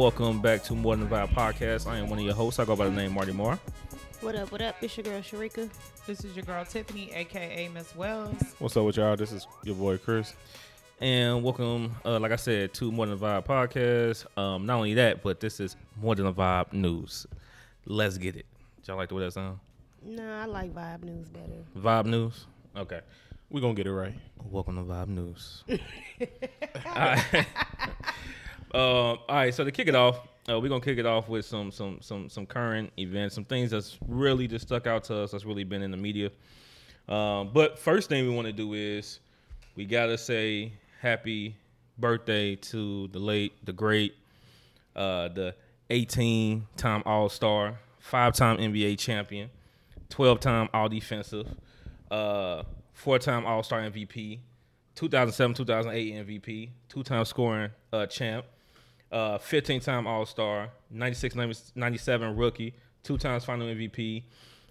[0.00, 1.86] welcome back to More Than Vibe Podcast.
[1.86, 2.58] I am one of your hosts.
[2.58, 3.60] I go by the name Marty Moore.
[4.22, 4.76] What up, what up?
[4.80, 5.68] It's your girl Sharika.
[6.06, 8.34] This is your girl Tiffany, aka Miss Wells.
[8.60, 9.14] What's up with y'all?
[9.14, 10.32] This is your boy Chris.
[11.02, 14.38] And welcome, uh, like I said, to More Than a Vibe Podcast.
[14.38, 17.26] Um, not only that, but this is More Than a Vibe News.
[17.84, 18.46] Let's get it.
[18.86, 19.58] Y'all like the way that sound?
[20.02, 21.62] No, I like Vibe News better.
[21.76, 22.46] Vibe News?
[22.74, 23.00] Okay.
[23.50, 24.14] We're going to get it right.
[24.50, 25.62] Welcome to Vibe News.
[28.74, 31.28] all, um, all right, so to kick it off, uh, we're gonna kick it off
[31.28, 35.22] with some some some some current events, some things that's really just stuck out to
[35.22, 35.32] us.
[35.32, 36.30] That's really been in the media.
[37.08, 39.20] Um, but first thing we want to do is
[39.76, 41.56] we gotta say happy
[41.98, 44.14] birthday to the late, the great,
[44.96, 45.54] uh, the
[45.90, 49.50] 18-time All-Star, five-time NBA champion,
[50.08, 51.46] 12-time All-Defensive,
[52.10, 52.62] uh,
[52.92, 54.38] four-time All-Star MVP,
[54.94, 58.44] 2007 2008 MVP, two time scoring uh, champ,
[59.12, 61.34] uh, 15 time All Star, 96
[61.74, 64.22] 97 rookie, two times final MVP.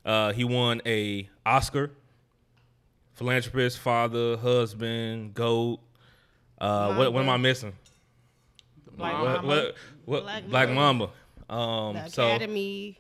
[0.06, 1.92] Uh, he won a Oscar,
[3.14, 5.80] philanthropist, father, husband, goat.
[6.60, 7.74] Uh, what, what am I missing?
[8.98, 9.48] Black What, Mama.
[9.48, 11.10] what, what, Black Black, Mamba.
[11.50, 11.64] Mamba.
[11.64, 12.98] Um, The so Academy.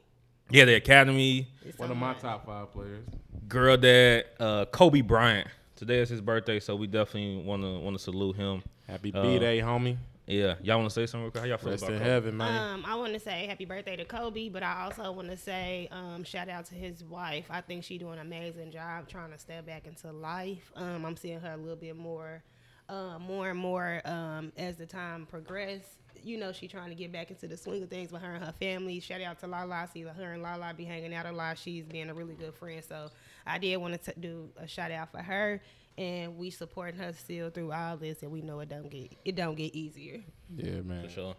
[0.50, 3.06] yeah, the Academy, is One of my like- top five players.
[3.48, 5.48] girl dad, uh, Kobe Bryant.
[5.76, 8.62] Today is his birthday, so we definitely want to want to salute him.
[8.88, 9.96] Happy Uh, B-Day, homie.
[10.30, 11.24] Yeah, y'all want to say something?
[11.24, 11.42] real quick?
[11.42, 12.10] How y'all feel Rest about in Kobe?
[12.10, 12.74] heaven, man.
[12.74, 15.88] Um, I want to say happy birthday to Kobe, but I also want to say
[15.92, 17.46] um, shout out to his wife.
[17.50, 20.72] I think she's doing an amazing job trying to step back into life.
[20.76, 22.44] Um, I'm seeing her a little bit more,
[22.90, 25.82] uh, more and more um, as the time progresses.
[26.22, 28.44] You know, she trying to get back into the swing of things with her and
[28.44, 29.00] her family.
[29.00, 29.74] Shout out to Lala.
[29.74, 31.58] I see her and Lala be hanging out a lot.
[31.58, 32.84] She's being a really good friend.
[32.88, 33.10] So
[33.48, 35.62] I did want to do a shout out for her.
[36.00, 39.36] And we supporting her still through all this, and we know it don't get it
[39.36, 40.22] don't get easier.
[40.56, 41.04] yeah, man.
[41.04, 41.36] For sure,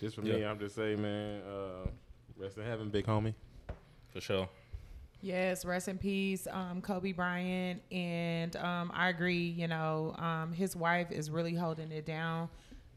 [0.00, 1.88] Just for me, I'm just saying, man, uh,
[2.36, 3.34] rest in heaven, big homie.
[4.12, 4.48] for sure.
[5.20, 7.80] Yes, rest in peace, um, Kobe Bryant.
[7.92, 12.48] And um, I agree, you know, um, his wife is really holding it down,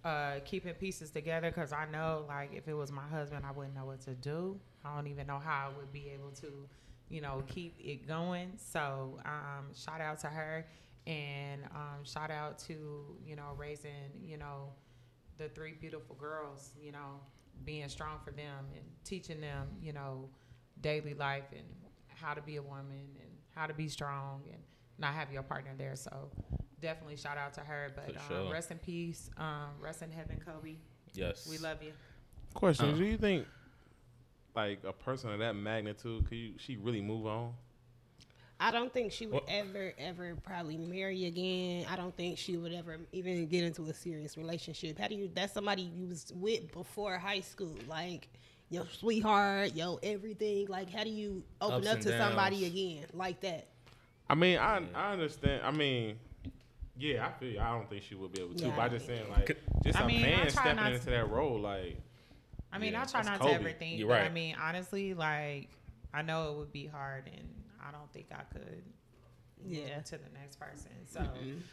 [0.03, 1.51] uh, keeping pieces together.
[1.51, 4.59] Because I know, like, if it was my husband, I wouldn't know what to do.
[4.83, 6.67] I don't even know how I would be able to,
[7.09, 8.53] you know, keep it going.
[8.57, 10.65] So, um, shout out to her.
[11.07, 14.69] And um, shout out to, you know, raising, you know,
[15.37, 17.19] the three beautiful girls, you know,
[17.63, 20.29] being strong for them and teaching them, you know,
[20.81, 21.65] daily life and
[22.07, 24.61] how to be a woman and how to be strong and
[24.97, 25.95] not have your partner there.
[25.95, 26.31] So
[26.81, 27.91] definitely shout out to her.
[27.95, 28.51] But um, sure.
[28.51, 29.29] rest in peace.
[29.37, 30.75] Um, rest in heaven, Kobe.
[31.13, 31.93] Yes, We love you.
[32.53, 32.97] Question: Uh.
[32.97, 33.45] Do you think,
[34.55, 37.53] like, a person of that magnitude, could you, she really move on?
[38.59, 41.85] I don't think she would What- ever, ever probably marry again.
[41.89, 44.97] I don't think she would ever even get into a serious relationship.
[44.97, 45.29] How do you?
[45.33, 48.29] That's somebody you was with before high school, like
[48.69, 50.67] your sweetheart, your everything.
[50.67, 53.67] Like, how do you open up and to somebody again like that?
[54.29, 55.63] I mean, I I understand.
[55.65, 56.17] I mean,
[56.97, 57.49] yeah, I feel.
[57.51, 57.59] you.
[57.59, 58.63] I don't think she would be able to.
[58.65, 61.09] Yeah, but I I just saying, like, just I a mean, man stepping not into
[61.09, 61.97] that role, like,
[62.71, 63.51] I mean, Yeah, I try not Kobe.
[63.51, 65.67] to ever think, You're but I mean, honestly, like
[66.13, 67.54] I know it would be hard, and
[67.87, 68.83] I don't think I could.
[69.63, 70.01] move Yeah.
[70.01, 70.91] To the next person.
[71.05, 71.21] So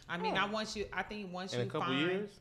[0.08, 0.86] I mean, I want you.
[0.92, 2.40] I think once in you a couple find, years.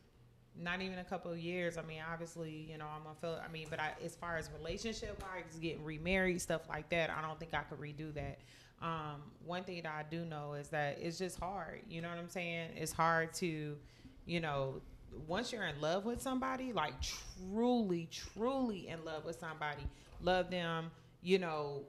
[0.55, 1.77] not even a couple of years.
[1.77, 3.39] I mean, obviously, you know, I'm gonna feel.
[3.43, 7.21] I mean, but I, as far as relationship wise, getting remarried, stuff like that, I
[7.21, 8.39] don't think I could redo that.
[8.81, 11.81] Um, one thing that I do know is that it's just hard.
[11.87, 12.71] You know what I'm saying?
[12.75, 13.77] It's hard to,
[14.25, 14.81] you know,
[15.27, 19.83] once you're in love with somebody, like truly, truly in love with somebody,
[20.21, 20.89] love them,
[21.21, 21.83] you know,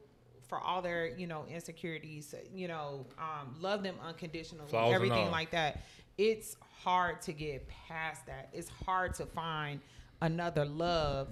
[0.53, 5.51] for all their, you know, insecurities, you know, um, love them unconditionally, Flaws everything like
[5.53, 5.81] that.
[6.19, 8.51] It's hard to get past that.
[8.53, 9.81] It's hard to find
[10.21, 11.29] another love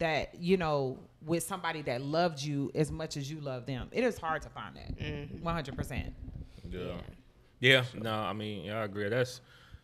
[0.00, 3.90] that, you know, with somebody that loved you as much as you love them.
[3.92, 4.98] It is hard to find that.
[4.98, 5.46] Mm-hmm.
[5.46, 6.12] 100%.
[6.68, 6.94] Yeah.
[7.60, 7.84] Yeah.
[7.94, 9.08] No, I mean, yeah, I agree.
[9.08, 9.40] That's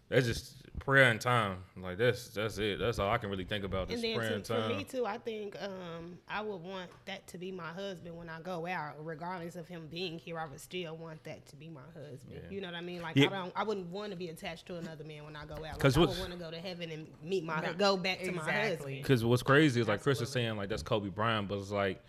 [0.08, 1.58] that's just prayer and time.
[1.76, 2.78] Like that's that's it.
[2.78, 3.90] That's all I can really think about.
[3.90, 4.76] Is And then prayer to, and for time.
[4.76, 8.40] me too, I think um, I would want that to be my husband when I
[8.40, 10.38] go out, regardless of him being here.
[10.38, 12.32] I would still want that to be my husband.
[12.32, 12.38] Yeah.
[12.50, 13.02] You know what I mean?
[13.02, 13.26] Like Yeah.
[13.26, 15.78] I don't, I wouldn't want to be attached to another man when I go out.
[15.78, 18.20] 'Cause Like, I would want to go to heaven and meet my, No, go back
[18.22, 18.96] to my husband.
[19.02, 22.02] Because what's crazy is like Chris is saying, like that's Kobe Bryant, but it's like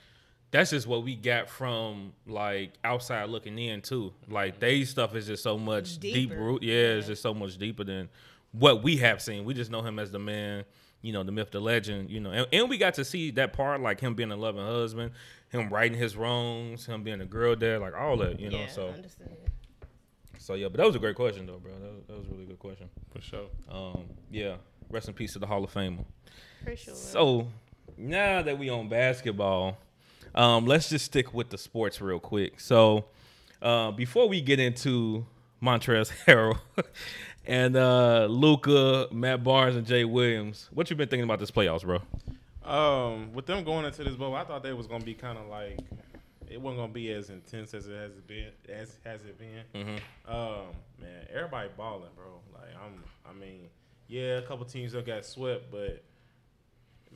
[0.52, 4.14] that's just what we got from like outside looking in too.
[4.30, 6.36] Like they stuff is just so much deep Deeper.
[6.36, 6.64] root.
[6.64, 8.08] Yeah, it's just so much deeper than
[8.57, 9.46] what we have seen.
[9.46, 10.63] We just know him as the man,
[11.02, 13.54] you know, the myth, the legend, you know, and, and we got to see that
[13.54, 15.12] part, like him being a loving husband,
[15.50, 18.60] him righting his wrongs, him being a girl dad, like all that, you know.
[18.60, 18.94] yeah, so
[20.46, 21.72] so yeah, but that was a great question though, bro.
[21.74, 22.88] That was, that was a really good question.
[23.12, 23.48] For sure.
[23.68, 24.58] Um, yeah.
[24.92, 26.06] Rest in peace to the Hall of Famer.
[26.63, 26.94] For sure.
[26.94, 27.48] So
[27.98, 29.80] now that we on basketball,
[30.36, 32.60] um, let's just stick with the sports real quick.
[32.60, 33.06] So
[33.60, 35.25] uh, before we get into
[35.63, 36.60] Montrezl Harrell
[37.48, 41.84] and uh, Luka, Matt Barnes, and Jay Williams, what you been thinking about this playoffs,
[41.84, 42.00] bro?
[42.64, 45.48] Um, with them going into this bubble, I thought they was gonna be kind of
[45.48, 45.80] like
[46.50, 49.64] it wasn't gonna be as intense as it has been as has it been.
[49.84, 50.32] Mm-hmm.
[50.36, 50.66] Um,
[51.00, 52.40] man, everybody balling, bro.
[52.54, 53.70] Like I'm, I mean,
[54.08, 56.04] yeah, a couple teams that got swept, but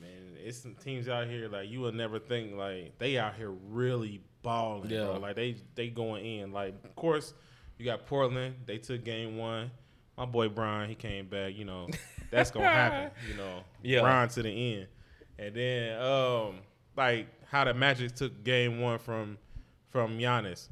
[0.00, 3.50] man, it's some teams out here like you would never think like they out here
[3.50, 5.06] really balling, Yeah.
[5.06, 5.18] bro.
[5.18, 6.52] Like they they going in.
[6.52, 7.34] Like of course
[7.76, 8.54] you got Portland.
[8.66, 9.70] They took game one.
[10.16, 11.54] My boy Brian, he came back.
[11.56, 11.88] You know
[12.30, 13.10] that's gonna happen.
[13.30, 14.00] You know, Yeah.
[14.02, 14.86] Brian to the end,
[15.38, 16.54] and then um
[16.96, 19.38] like how the Magic took game one from
[19.90, 20.68] from Giannis.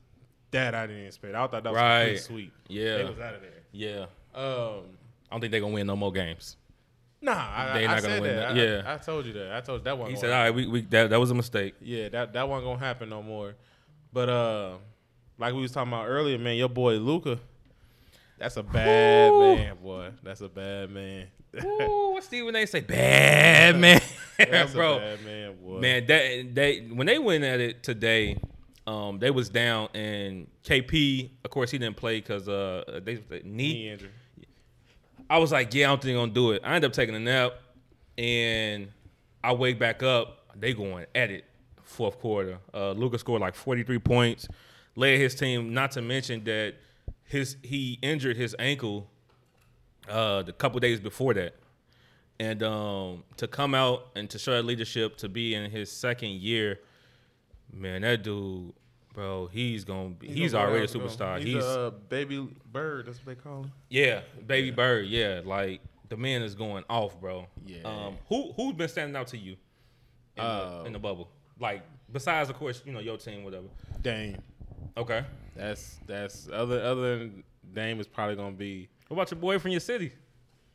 [0.51, 1.35] That I didn't expect.
[1.35, 2.05] I thought that was Right.
[2.05, 2.53] pretty sweet.
[2.69, 2.99] Yeah.
[2.99, 3.51] they was out of there.
[3.73, 4.85] Yeah, Um,
[5.31, 6.57] I don't think they're gonna win no more games.
[7.21, 8.55] Nah, I, They I, not I gonna said win that.
[8.55, 8.57] that.
[8.57, 8.95] Yeah.
[8.95, 9.53] I, told you that.
[9.53, 10.09] I told you that one.
[10.11, 12.67] He said, "All right, we, we that, that was a mistake." Yeah, that that wasn't
[12.67, 13.57] gonna happen no more.
[14.13, 14.77] But uh,
[15.37, 17.39] like we was talking about earlier, man, your boy Luka,
[18.39, 19.57] that's a bad Woo.
[19.57, 20.11] man, boy.
[20.23, 21.27] That's a bad man.
[21.65, 22.67] Ooh, what Stephen A.
[22.67, 22.81] say?
[22.81, 24.01] Bad man,
[24.39, 24.97] that's bro.
[24.97, 25.79] a bad man, boy.
[25.81, 28.39] Man, that they when they went at it today,
[28.87, 31.31] um, they was down and KP.
[31.45, 33.73] Of course, he didn't play because uh, they they- knee.
[33.75, 34.11] knee injury.
[35.31, 36.63] I was like, yeah, I don't think they're gonna do it.
[36.65, 37.53] I ended up taking a nap,
[38.17, 38.89] and
[39.45, 40.35] I wake back up.
[40.57, 41.45] They going at it
[41.83, 42.59] fourth quarter.
[42.75, 44.49] Uh, Lucas scored like 43 points,
[44.97, 45.73] led his team.
[45.73, 46.75] Not to mention that
[47.29, 49.09] his he injured his ankle
[50.09, 51.55] uh, the couple days before that,
[52.41, 56.31] and um, to come out and to show that leadership to be in his second
[56.31, 56.81] year,
[57.73, 58.73] man, that dude,
[59.13, 60.29] bro, he's gonna be.
[60.29, 61.39] He's, gonna already a superstar.
[61.39, 63.07] He's, he's a uh, baby bird.
[63.07, 63.73] That's what they call him.
[63.91, 65.07] yeah, baby bird.
[65.07, 67.47] Yeah, like the man is going off, bro.
[67.67, 67.83] Yeah.
[67.85, 69.57] Um, who who's been standing out to you
[70.37, 71.29] in, Uh, the, in the bubble?
[71.61, 73.67] Like besides, of course, you know your team, whatever.
[74.01, 74.39] Dame.
[74.97, 75.25] Okay.
[75.59, 78.89] That's that's other other than Dame is probably gonna be.
[79.09, 80.13] What about your boy from your city?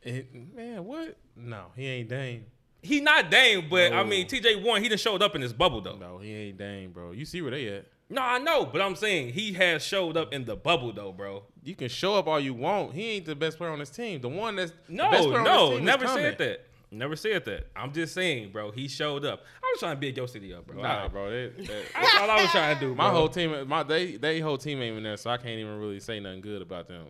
[0.02, 1.16] It, man, what?
[1.34, 2.44] No, he ain't Dame.
[2.82, 4.82] He not Dame, but I mean TJ one.
[4.82, 5.96] He done showed up in this bubble though.
[5.96, 7.12] No, he ain't Dame, bro.
[7.12, 7.86] You see where they at?
[8.10, 11.44] No, I know, but I'm saying he has showed up in the bubble though, bro.
[11.62, 12.92] You can show up all you want.
[12.92, 14.20] He ain't the best player on his team.
[14.20, 16.66] The one that's No, best player on his no, never said that.
[16.94, 17.68] Never said that.
[17.76, 18.70] I'm just saying, bro.
[18.70, 19.42] He showed up.
[19.62, 20.80] I was trying to big your city up, bro.
[20.80, 21.12] Nah, Alright.
[21.12, 21.30] bro.
[21.30, 22.94] That, that- That's all I was trying to do.
[22.94, 25.78] my whole team, my they they whole team ain't even there, so I can't even
[25.78, 27.06] really say nothing good about them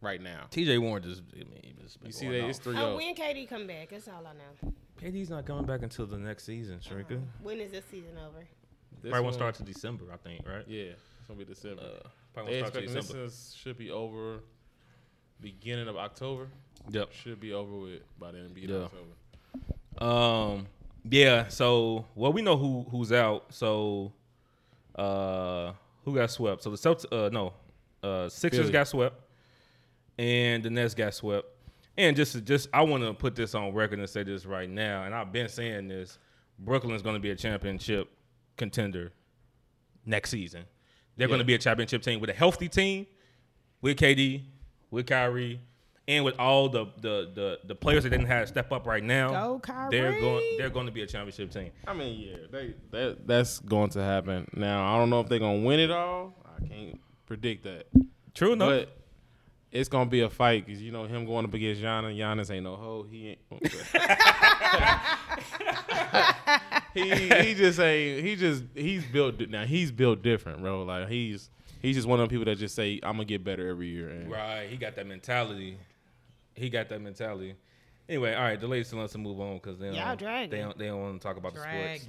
[0.00, 0.46] right now.
[0.50, 2.64] TJ Warren just, I mean, just been You see, going they it's off.
[2.64, 2.96] three Oh, zero.
[2.96, 3.90] when KD come back?
[3.90, 4.72] That's all I know.
[5.00, 7.20] KD's not coming back until the next season, Sharika.
[7.42, 8.44] When is this season over?
[9.02, 10.64] Probably won't start to December, I think, right?
[10.68, 11.82] Yeah, it's gonna be December.
[11.82, 14.40] Uh, probably they won't start to expecting this should be over
[15.40, 16.46] beginning of October.
[16.90, 17.12] Yep.
[17.12, 18.52] Should be over with by then.
[18.52, 18.86] Be Yeah.
[18.86, 20.04] October.
[20.04, 20.66] Um.
[21.08, 21.48] Yeah.
[21.48, 23.46] So, well, we know who who's out.
[23.54, 24.12] So,
[24.96, 25.72] uh,
[26.04, 26.62] who got swept?
[26.62, 27.06] So the Celtics.
[27.12, 27.52] Uh, no,
[28.02, 28.72] uh, Sixers Philly.
[28.72, 29.20] got swept,
[30.18, 31.46] and the Nets got swept.
[31.96, 35.04] And just, just, I want to put this on record and say this right now.
[35.04, 36.18] And I've been saying this:
[36.58, 38.08] Brooklyn's going to be a championship
[38.56, 39.12] contender
[40.06, 40.64] next season.
[41.16, 43.06] They're going to be a championship team with a healthy team,
[43.82, 44.42] with KD,
[44.90, 45.60] with Kyrie,
[46.08, 49.02] and with all the the the, the players that didn't have to step up right
[49.02, 49.30] now.
[49.30, 49.90] Go Kyrie.
[49.90, 50.56] They're going.
[50.58, 51.70] They're going to be a championship team.
[51.86, 54.48] I mean, yeah, they that that's going to happen.
[54.54, 56.34] Now I don't know if they're gonna win it all.
[56.44, 57.86] I can't predict that.
[58.34, 58.68] True enough.
[58.68, 58.96] But
[59.70, 62.16] it's gonna be a fight because you know him going up against Giannis.
[62.16, 63.06] Giannis ain't no hoe.
[63.08, 63.38] He ain't.
[63.50, 63.58] Oh,
[66.94, 68.24] he he just ain't.
[68.24, 69.64] He just he's built now.
[69.64, 70.82] He's built different, bro.
[70.82, 71.48] Like he's
[71.80, 74.10] he's just one of them people that just say I'm gonna get better every year.
[74.10, 74.68] And right.
[74.68, 75.78] He got that mentality.
[76.54, 77.54] He got that mentality.
[78.08, 78.60] Anyway, all right.
[78.60, 81.26] The ladies to move on because they Y'all don't, they don't they don't want to
[81.26, 82.06] talk about the sports.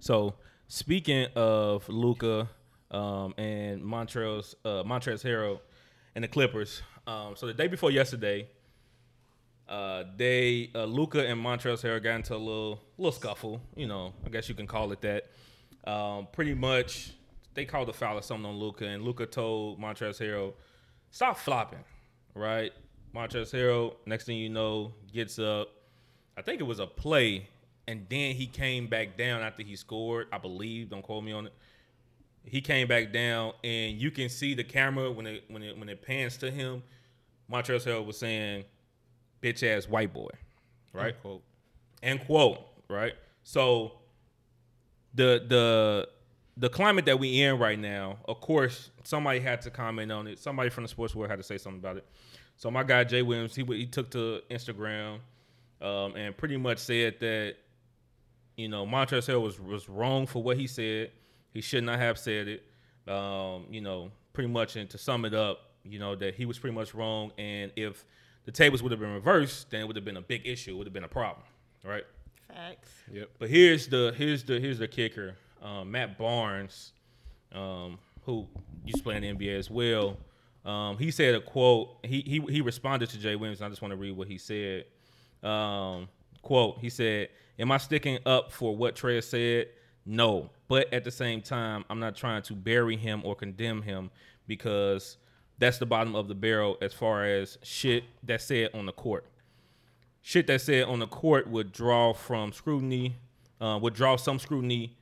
[0.00, 0.34] So
[0.66, 2.48] speaking of Luka
[2.90, 5.60] um, and Montrezl uh, Montrezl Harrell
[6.14, 8.48] and the Clippers, um, so the day before yesterday,
[9.68, 13.62] uh, they uh, Luka and Montrezl Harrell got into a little little scuffle.
[13.76, 15.30] You know, I guess you can call it that.
[15.90, 17.12] Um, pretty much,
[17.54, 20.52] they called a foul or something on Luka, and Luka told Montrezl Harrell,
[21.10, 21.84] "Stop flopping."
[22.34, 22.72] Right?
[23.14, 25.68] Montrezl Harrell, next thing you know, gets up.
[26.36, 27.48] I think it was a play,
[27.86, 30.28] and then he came back down after he scored.
[30.32, 30.90] I believe.
[30.90, 31.52] Don't quote me on it.
[32.44, 35.88] He came back down, and you can see the camera when it when it when
[35.88, 36.82] it pans to him.
[37.50, 38.64] Montrezl Harrell was saying,
[39.42, 40.30] "Bitch ass white boy,"
[40.92, 41.14] right?
[41.16, 41.42] Unquote.
[42.02, 42.58] End quote.
[42.88, 43.14] Right.
[43.42, 43.92] So
[45.14, 46.08] the the
[46.56, 50.38] the climate that we in right now, of course, somebody had to comment on it.
[50.38, 52.06] Somebody from the sports world had to say something about it.
[52.60, 55.20] So my guy Jay Williams, he he took to Instagram
[55.80, 57.54] um, and pretty much said that
[58.54, 61.10] you know Montrezl Harrell was was wrong for what he said.
[61.54, 63.10] He should not have said it.
[63.10, 66.58] Um, you know, pretty much, and to sum it up, you know that he was
[66.58, 67.32] pretty much wrong.
[67.38, 68.04] And if
[68.44, 70.72] the tables would have been reversed, then it would have been a big issue.
[70.72, 71.46] It would have been a problem,
[71.82, 72.04] right?
[72.46, 72.92] Facts.
[73.10, 73.30] Yep.
[73.38, 75.34] But here's the here's the here's the kicker.
[75.62, 76.92] Um, Matt Barnes,
[77.52, 78.46] um, who
[78.84, 80.18] used to play in the NBA as well,
[80.70, 81.96] um, he said a quote.
[82.04, 83.62] He he he responded to Jay Williams.
[83.62, 84.84] I just want to read what he said.
[85.42, 86.08] Um,
[86.42, 86.78] quote.
[86.78, 89.68] He said, "Am I sticking up for what Trey said?
[90.06, 94.10] No, but at the same time, I'm not trying to bury him or condemn him
[94.46, 95.16] because
[95.58, 99.24] that's the bottom of the barrel as far as shit that's said on the court."
[100.22, 103.16] shit that said on the court would draw from scrutiny,
[103.60, 104.96] uh, would draw some scrutiny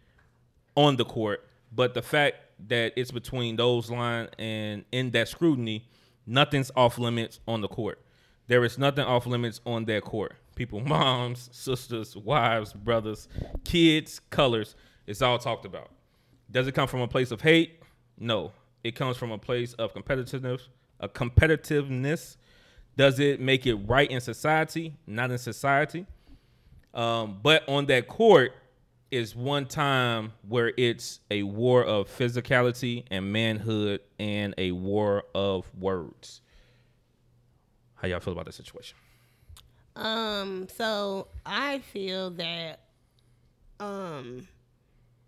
[0.74, 1.44] on the court.
[1.72, 5.86] But the fact that it's between those lines and in that scrutiny,
[6.26, 8.00] nothing's off limits on the court.
[8.46, 10.34] There is nothing off limits on that court.
[10.54, 13.28] People, moms, sisters, wives, brothers,
[13.64, 14.74] kids, colors,
[15.06, 15.90] it's all talked about.
[16.50, 17.80] Does it come from a place of hate?
[18.18, 18.52] No.
[18.82, 20.68] It comes from a place of competitiveness,
[21.00, 22.36] a competitiveness
[22.98, 24.92] does it make it right in society?
[25.06, 26.04] Not in society.
[26.92, 28.52] Um, but on that court
[29.10, 35.70] is one time where it's a war of physicality and manhood and a war of
[35.74, 36.40] words.
[37.94, 38.96] How y'all feel about that situation?
[39.96, 42.80] Um, so I feel that
[43.80, 44.46] um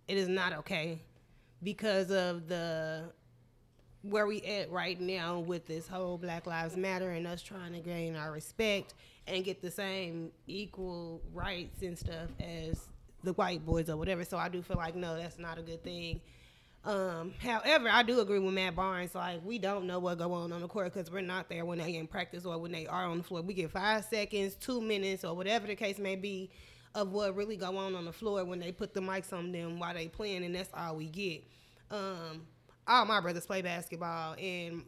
[0.08, 1.00] it is not okay
[1.62, 3.12] because of the
[4.02, 7.80] where we at right now with this whole Black Lives Matter and us trying to
[7.80, 8.94] gain our respect
[9.26, 12.88] and get the same equal rights and stuff as
[13.22, 14.24] the white boys or whatever.
[14.24, 16.20] So I do feel like no, that's not a good thing.
[16.82, 19.14] Um, however, I do agree with Matt Barnes.
[19.14, 21.78] Like we don't know what go on on the court because we're not there when
[21.78, 23.42] they in practice or when they are on the floor.
[23.42, 26.50] We get five seconds, two minutes, or whatever the case may be
[26.94, 29.78] of what really go on on the floor when they put the mics on them
[29.78, 31.44] while they playing, and that's all we get.
[31.90, 32.46] Um,
[32.86, 34.84] all my brothers play basketball and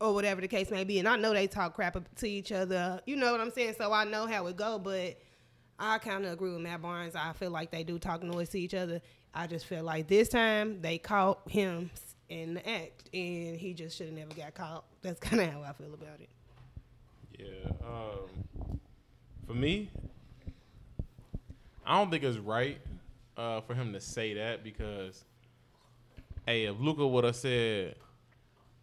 [0.00, 3.00] or whatever the case may be, and I know they talk crap to each other.
[3.06, 3.74] You know what I'm saying?
[3.78, 5.18] So I know how it go, but
[5.78, 7.14] I kind of agree with Matt Barnes.
[7.14, 9.00] I feel like they do talk noise to each other.
[9.34, 11.90] I just feel like this time they caught him
[12.28, 14.84] in the act, and he just should have never got caught.
[15.02, 16.28] That's kind of how I feel about it.
[17.38, 17.70] Yeah.
[17.86, 18.80] Um,
[19.46, 19.90] for me,
[21.84, 22.78] I don't think it's right
[23.36, 25.24] uh, for him to say that because,
[26.46, 27.96] hey, if Luka would have said,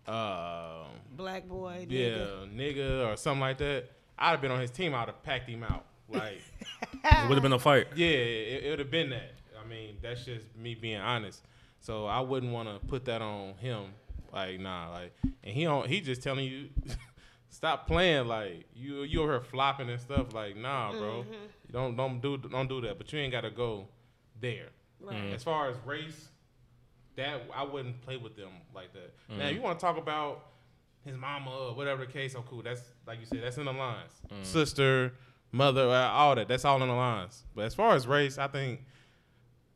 [0.07, 0.83] uh,
[1.15, 2.55] Black boy, yeah, nigga.
[2.55, 4.93] nigga or something like that, I'd have been on his team.
[4.93, 5.85] I'd have packed him out.
[6.10, 6.41] Like,
[7.03, 7.88] It would have been a fight.
[7.95, 9.33] yeah, it, it would have been that.
[9.63, 11.41] I mean, that's just me being honest.
[11.79, 13.86] So I wouldn't want to put that on him.
[14.31, 15.88] Like, nah, like, and he don't.
[15.88, 16.69] He just telling you,
[17.50, 18.27] stop playing.
[18.27, 20.33] Like, you you over here flopping and stuff.
[20.33, 21.25] Like, nah, bro,
[21.67, 22.98] you don't don't do don't do that.
[22.98, 23.88] But you ain't got to go
[24.39, 24.69] there.
[25.00, 25.15] Right.
[25.15, 25.36] Mm.
[25.36, 26.29] As far as race,
[27.15, 29.13] that I wouldn't play with them like that.
[29.29, 29.53] Now, mm.
[29.53, 30.45] you want to talk about
[31.05, 32.33] his mama or whatever the case?
[32.36, 32.63] Oh, cool.
[32.63, 33.43] That's like you said.
[33.43, 34.12] That's in the lines.
[34.31, 34.45] Mm.
[34.45, 35.13] Sister,
[35.53, 36.50] mother, uh, all that.
[36.50, 37.45] That's all in the lines.
[37.55, 38.81] But as far as race, I think,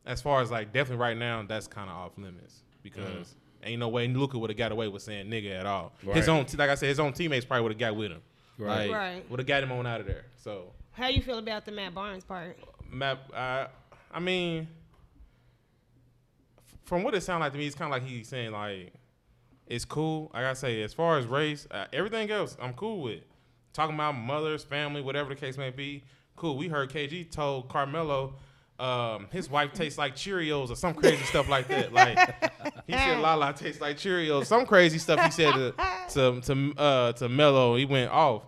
[0.06, 3.88] as far as like definitely right now, that's kind of off limits because ain't no
[3.88, 5.94] way Luka would have got away with saying nigga at all.
[6.14, 8.22] His own, like I said, his own teammates probably would have got with him.
[8.58, 8.90] Right.
[8.90, 9.30] Like, Right.
[9.30, 10.26] Would have got him on out of there.
[10.36, 12.58] So How you feel about the Matt Barnes part?
[12.90, 13.68] Matt, I,
[14.12, 14.68] I mean,
[16.86, 18.94] from what it sounded like to me, it's kind of like he's saying like,
[19.68, 20.32] it's cool.
[20.34, 23.22] Like I say, as far as race, uh, everything else, I'm cool with.
[23.78, 26.04] Talking about mothers, family, whatever the case may be,
[26.36, 26.58] cool.
[26.58, 28.34] We heard KG told Carmelo.
[28.80, 31.94] Um, his wife tastes like Cheerios or some crazy stuff like that.
[31.94, 32.18] Like
[32.88, 34.48] he said, Lala tastes like Cheerios.
[34.48, 35.76] Some crazy stuff he said to
[36.10, 37.76] to to uh, to Melo.
[37.76, 38.48] He went off.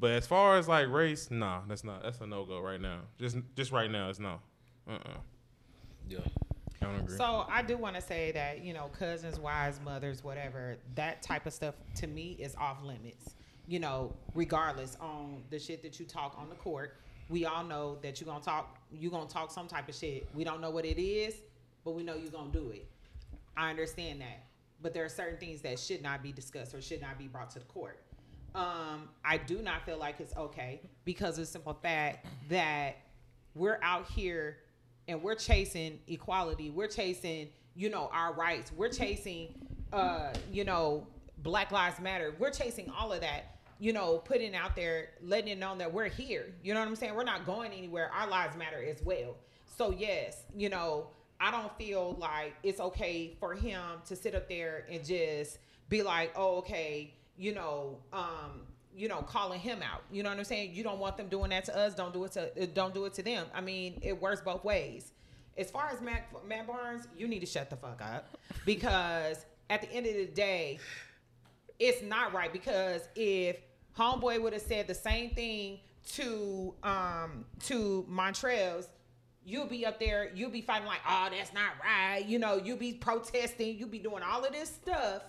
[0.00, 3.00] But as far as like race, nah, that's not that's a no go right now.
[3.18, 4.40] Just just right now, it's no.
[4.88, 4.98] Uh uh
[6.08, 6.20] Yeah.
[6.80, 7.16] I don't agree.
[7.18, 11.44] So I do want to say that you know cousins, wives, mothers, whatever that type
[11.44, 13.34] of stuff to me is off limits.
[13.66, 16.96] You know, regardless on the shit that you talk on the court,
[17.28, 18.78] we all know that you're gonna talk.
[18.92, 20.28] you're gonna talk some type of shit.
[20.34, 21.34] We don't know what it is,
[21.84, 22.86] but we know you're gonna do it.
[23.56, 24.46] I understand that,
[24.80, 27.50] but there are certain things that should not be discussed or should not be brought
[27.50, 28.02] to the court.
[28.54, 32.96] Um, I do not feel like it's okay because of the simple fact that
[33.54, 34.58] we're out here
[35.08, 36.70] and we're chasing equality.
[36.70, 38.72] We're chasing, you know, our rights.
[38.76, 39.54] We're chasing,
[39.92, 41.06] uh, you know,
[41.42, 42.34] Black Lives Matter.
[42.38, 43.56] We're chasing all of that.
[43.78, 46.46] You know, putting out there, letting it known that we're here.
[46.62, 47.14] You know what I'm saying?
[47.16, 48.10] We're not going anywhere.
[48.14, 49.34] Our lives matter as well.
[49.76, 51.08] So yes, you know,
[51.40, 55.58] I don't feel like it's okay for him to sit up there and just
[55.88, 58.62] be like, oh, okay, you know, um,
[58.94, 60.02] you know, calling him out.
[60.12, 60.74] You know what I'm saying?
[60.74, 61.94] You don't want them doing that to us.
[61.94, 63.46] Don't do it to don't do it to them.
[63.52, 65.12] I mean, it works both ways.
[65.58, 69.82] As far as Matt, Matt Barnes, you need to shut the fuck up because at
[69.82, 70.78] the end of the day,
[71.82, 72.52] it's not right.
[72.52, 73.56] Because if
[73.98, 75.80] Homeboy would have said the same thing
[76.14, 78.86] to um to Montrez,
[79.44, 82.24] you'll be up there, you'll be fighting like, oh, that's not right.
[82.26, 85.22] You know, you'll be protesting, you'll be doing all of this stuff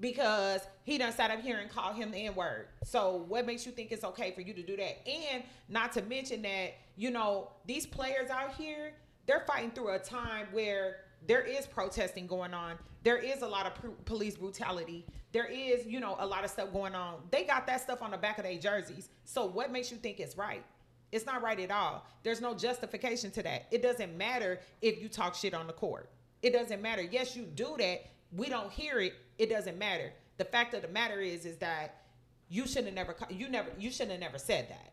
[0.00, 2.68] because he done sat up here and called him the N word.
[2.84, 5.06] So what makes you think it's okay for you to do that?
[5.08, 8.92] And not to mention that, you know, these players out here,
[9.26, 12.78] they're fighting through a time where there is protesting going on.
[13.04, 15.06] There is a lot of pr- police brutality.
[15.32, 17.16] There is, you know, a lot of stuff going on.
[17.30, 19.08] They got that stuff on the back of their jerseys.
[19.24, 20.64] So what makes you think it's right?
[21.12, 22.04] It's not right at all.
[22.22, 23.66] There's no justification to that.
[23.70, 26.10] It doesn't matter if you talk shit on the court.
[26.42, 27.02] It doesn't matter.
[27.02, 28.06] Yes, you do that.
[28.32, 29.14] We don't hear it.
[29.38, 30.12] It doesn't matter.
[30.36, 32.02] The fact of the matter is, is that
[32.48, 34.92] you should have never, you never, you should have never said that.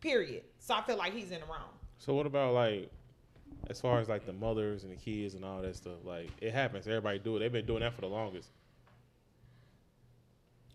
[0.00, 0.42] Period.
[0.58, 1.70] So I feel like he's in the wrong.
[1.98, 2.90] So what about like,
[3.72, 6.04] as far as like the mothers and the kids and all that stuff?
[6.04, 6.86] Like it happens.
[6.86, 7.40] Everybody do it.
[7.40, 8.48] They've been doing that for the longest.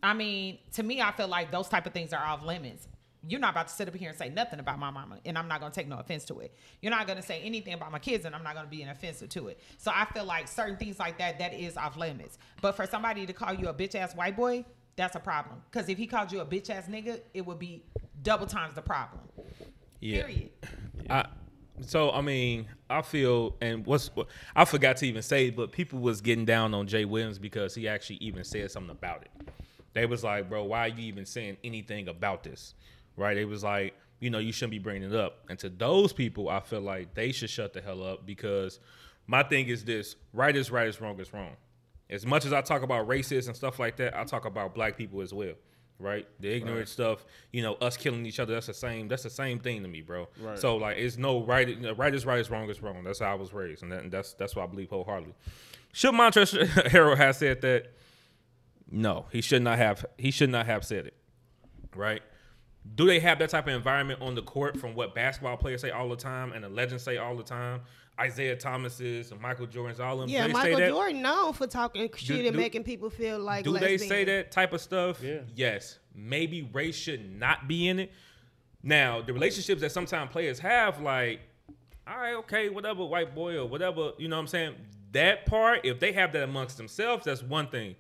[0.04, 2.88] I mean, to me, I feel like those type of things are off limits.
[3.28, 5.48] You're not about to sit up here and say nothing about my mama, and I'm
[5.48, 6.54] not gonna take no offense to it.
[6.82, 9.30] You're not gonna say anything about my kids, and I'm not gonna be an offensive
[9.30, 9.60] to it.
[9.78, 12.38] So I feel like certain things like that, that is off limits.
[12.62, 15.62] But for somebody to call you a bitch ass white boy, that's a problem.
[15.72, 17.84] Because if he called you a bitch ass nigga, it would be
[18.22, 19.22] double times the problem.
[20.00, 20.26] Yeah.
[20.26, 20.50] Period.
[21.10, 21.26] I,
[21.82, 26.00] so I mean, I feel, and what's what, I forgot to even say, but people
[26.00, 29.50] was getting down on Jay Williams because he actually even said something about it.
[29.94, 32.74] They was like, bro, why are you even saying anything about this?
[33.16, 33.38] Right?
[33.38, 35.40] It was like, you know, you shouldn't be bringing it up.
[35.50, 38.80] And to those people, I feel like they should shut the hell up because
[39.28, 41.56] my thing is this: right is right, is wrong is wrong.
[42.10, 44.98] As much as I talk about racist and stuff like that, I talk about black
[44.98, 45.54] people as well.
[46.00, 46.88] Right, the ignorant Right.
[46.88, 48.54] stuff, you know, us killing each other.
[48.54, 49.08] That's the same.
[49.08, 50.28] That's the same thing to me, bro.
[50.40, 50.60] Right.
[50.60, 51.68] So like, it's no right.
[51.98, 52.40] Right is right.
[52.40, 53.04] Is wrong is wrong.
[53.04, 55.34] That's how I was raised, and, that, and that's that's why I believe wholeheartedly.
[55.94, 57.94] Should Montrezl Harrell have said that?
[58.92, 60.06] No, he should not have.
[60.20, 61.16] He should not have said it.
[61.96, 62.22] Right?
[62.96, 65.90] Do they have that type of environment on the court from what basketball players say
[65.90, 67.82] all the time and the legends say all the time?
[68.24, 70.30] Isiah Thomas's and Michael Jordan's, all of them.
[70.30, 70.90] Yeah, they Michael say that?
[70.90, 73.64] Jordan known for talking shit and do- making people feel like.
[73.64, 74.08] Do less they than.
[74.08, 75.22] say that type of stuff?
[75.22, 75.42] Yeah.
[75.56, 76.00] Yes.
[76.16, 78.12] Maybe race should not be in it.
[78.82, 81.42] Now, the relationships that sometimes players have, like,
[82.08, 84.76] all right, okay, whatever, white boy or whatever, you know what I'm saying?
[85.12, 87.96] That part, if they have that amongst themselves, that's one thing.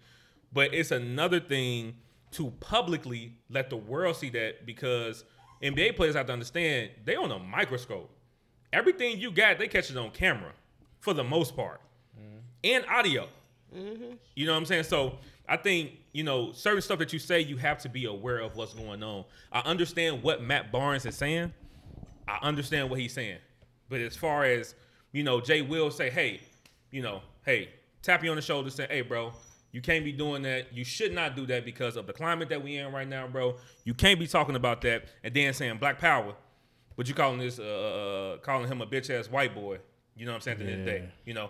[0.53, 1.95] But it's another thing
[2.31, 5.23] to publicly let the world see that because
[5.61, 8.09] NBA players have to understand they on a microscope.
[8.73, 10.51] Everything you got, they catch it on camera
[10.99, 11.81] for the most part.
[12.19, 12.37] Mm-hmm.
[12.63, 13.27] And audio.
[13.75, 14.13] Mm-hmm.
[14.35, 14.83] You know what I'm saying?
[14.83, 18.39] So I think, you know, certain stuff that you say, you have to be aware
[18.39, 19.25] of what's going on.
[19.51, 21.53] I understand what Matt Barnes is saying.
[22.27, 23.37] I understand what he's saying.
[23.89, 24.75] But as far as,
[25.13, 26.41] you know, Jay will say, hey,
[26.91, 27.69] you know, hey,
[28.01, 29.31] tap you on the shoulder, say, hey, bro,
[29.71, 30.73] you can't be doing that.
[30.73, 33.55] You should not do that because of the climate that we in right now, bro.
[33.85, 36.33] You can't be talking about that and then saying black power,
[36.97, 39.77] but you calling this, uh, uh, calling him a bitch ass white boy.
[40.17, 40.59] You know what I'm saying?
[40.59, 41.49] At the end of the day, you know,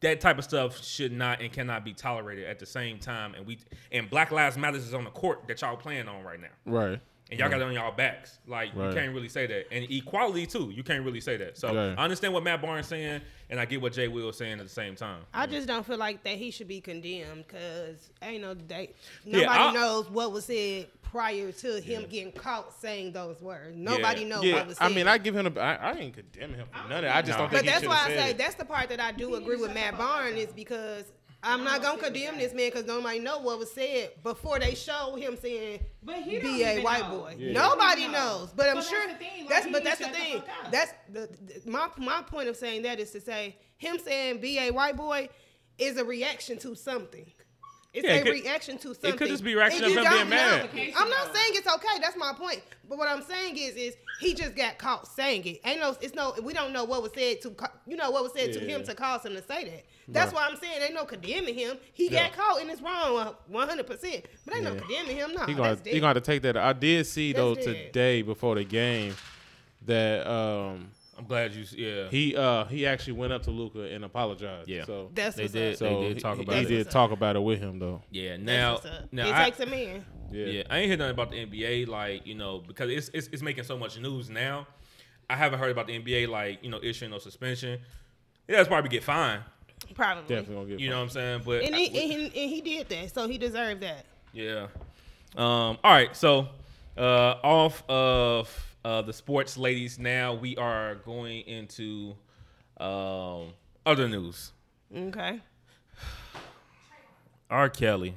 [0.00, 3.34] that type of stuff should not and cannot be tolerated at the same time.
[3.34, 3.58] And we
[3.92, 7.00] and Black Lives Matters is on the court that y'all playing on right now Right.
[7.30, 8.38] And y'all got it on y'all backs.
[8.46, 9.72] Like you can't really say that.
[9.72, 11.56] And equality too, you can't really say that.
[11.58, 11.94] So Right.
[11.98, 14.68] I understand what Matt Barnes saying, and I get what Jay Will saying at the
[14.68, 15.22] same time.
[15.32, 18.90] I just don't feel like that he should be condemned because ain't no they
[19.24, 23.76] Yeah, nobody I- knows what was said prior to him getting caught saying those words.
[23.76, 25.46] Nobody knows Yeah, what was I mean, I give him.
[25.56, 27.10] A, I, I ain't condemn him for none of.
[27.10, 27.44] I just No.
[27.44, 28.38] don't but he that's should why have I say it.
[28.38, 31.10] that's the part that I do agree with Matt Barnes is because
[31.42, 34.74] I'm not oh, gonna condemn this man because nobody know what was said before they
[34.74, 37.18] show him saying But he be a white know.
[37.20, 37.36] boy.
[37.38, 37.52] Yeah.
[37.52, 38.12] Nobody He know.
[38.12, 40.42] knows, but I'm that's sure the thing, like, that's but that's the shut the thing.
[40.70, 41.28] That's the,
[41.64, 44.96] the- my my point of saying that is to say him saying be a white
[44.96, 45.28] boy
[45.78, 47.24] is a reaction to something.
[47.92, 49.16] It's Yeah, it a could- reaction to something.
[49.16, 50.70] could just be reaction of him being mad.
[50.96, 51.98] I'm not saying it's okay.
[52.00, 52.62] That's my point.
[52.88, 55.60] But what I'm saying is, is he just got caught saying it.
[55.64, 56.34] Ain't no, it's no.
[56.42, 57.54] We don't know what was said to,
[57.88, 59.84] you know, what was said to him to cause him to say that.
[60.06, 60.40] That's Right.
[60.42, 61.78] why I'm saying ain't no condemning him.
[61.92, 62.28] He Yeah.
[62.28, 63.86] got caught and it's wrong 100.
[63.88, 65.32] percent But ain't no condemning him.
[65.34, 66.56] No, he gonna that's he gonna have to take that.
[66.56, 67.64] I did see though dead.
[67.64, 69.16] today before the game
[69.86, 71.64] that um I'm glad you.
[71.76, 74.68] Yeah, he uh he actually went up to Luka and apologized.
[74.68, 74.84] Yeah.
[74.84, 75.72] So That's they what's did.
[75.74, 75.78] up.
[75.78, 76.68] so they did he- talk he, about he it.
[76.68, 78.02] He did talk about it with him though.
[78.10, 78.30] yeah.
[78.30, 79.12] That's Now, what's up.
[79.12, 80.04] now it I, takes a man.
[80.32, 80.46] Yeah.
[80.46, 81.88] yeah, I ain't heard nothing about the NBA.
[81.88, 84.66] Like you know, because it's, it's it's making so much news now.
[85.28, 87.80] I haven't heard about the NBA like you know issuing no suspension.
[88.48, 89.42] Yeah, that's probably get fined.
[89.94, 90.22] Probably.
[90.22, 91.42] Definitely gonna get You know what I'm saying?
[91.44, 94.04] But And he, and, he, and he did that, so he deserved that.
[94.32, 94.66] Yeah.
[95.36, 96.48] Um, all right, so
[96.98, 102.14] uh, off of uh, the sports ladies, now we are going into
[102.78, 103.52] um,
[103.86, 104.52] other news.
[104.96, 105.40] Okay.
[107.50, 107.68] R.
[107.68, 108.14] Kelly,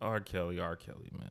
[0.00, 0.20] R.
[0.20, 0.76] Kelly, R.
[0.76, 1.30] Kelly, man.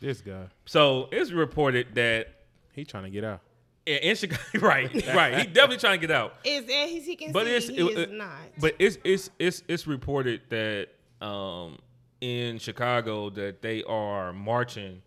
[0.00, 2.28] This guy, So it's reported that
[2.72, 3.40] he trying to get out.
[3.86, 6.34] in in Chicago, right, right, he definitely trying to get out.
[6.44, 8.30] Is that he, he can But see it's he it- is it- not.
[8.58, 10.88] But it's it's it's it's reported that
[11.24, 11.78] um,
[12.20, 15.02] in Chicago that they are marching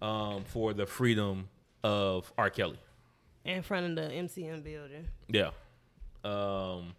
[0.00, 1.48] um, for the freedom
[1.82, 2.50] of R.
[2.50, 2.78] Kelly.
[3.44, 5.08] in front of the MCC building.
[5.28, 5.50] Yeah.
[6.24, 6.94] Um,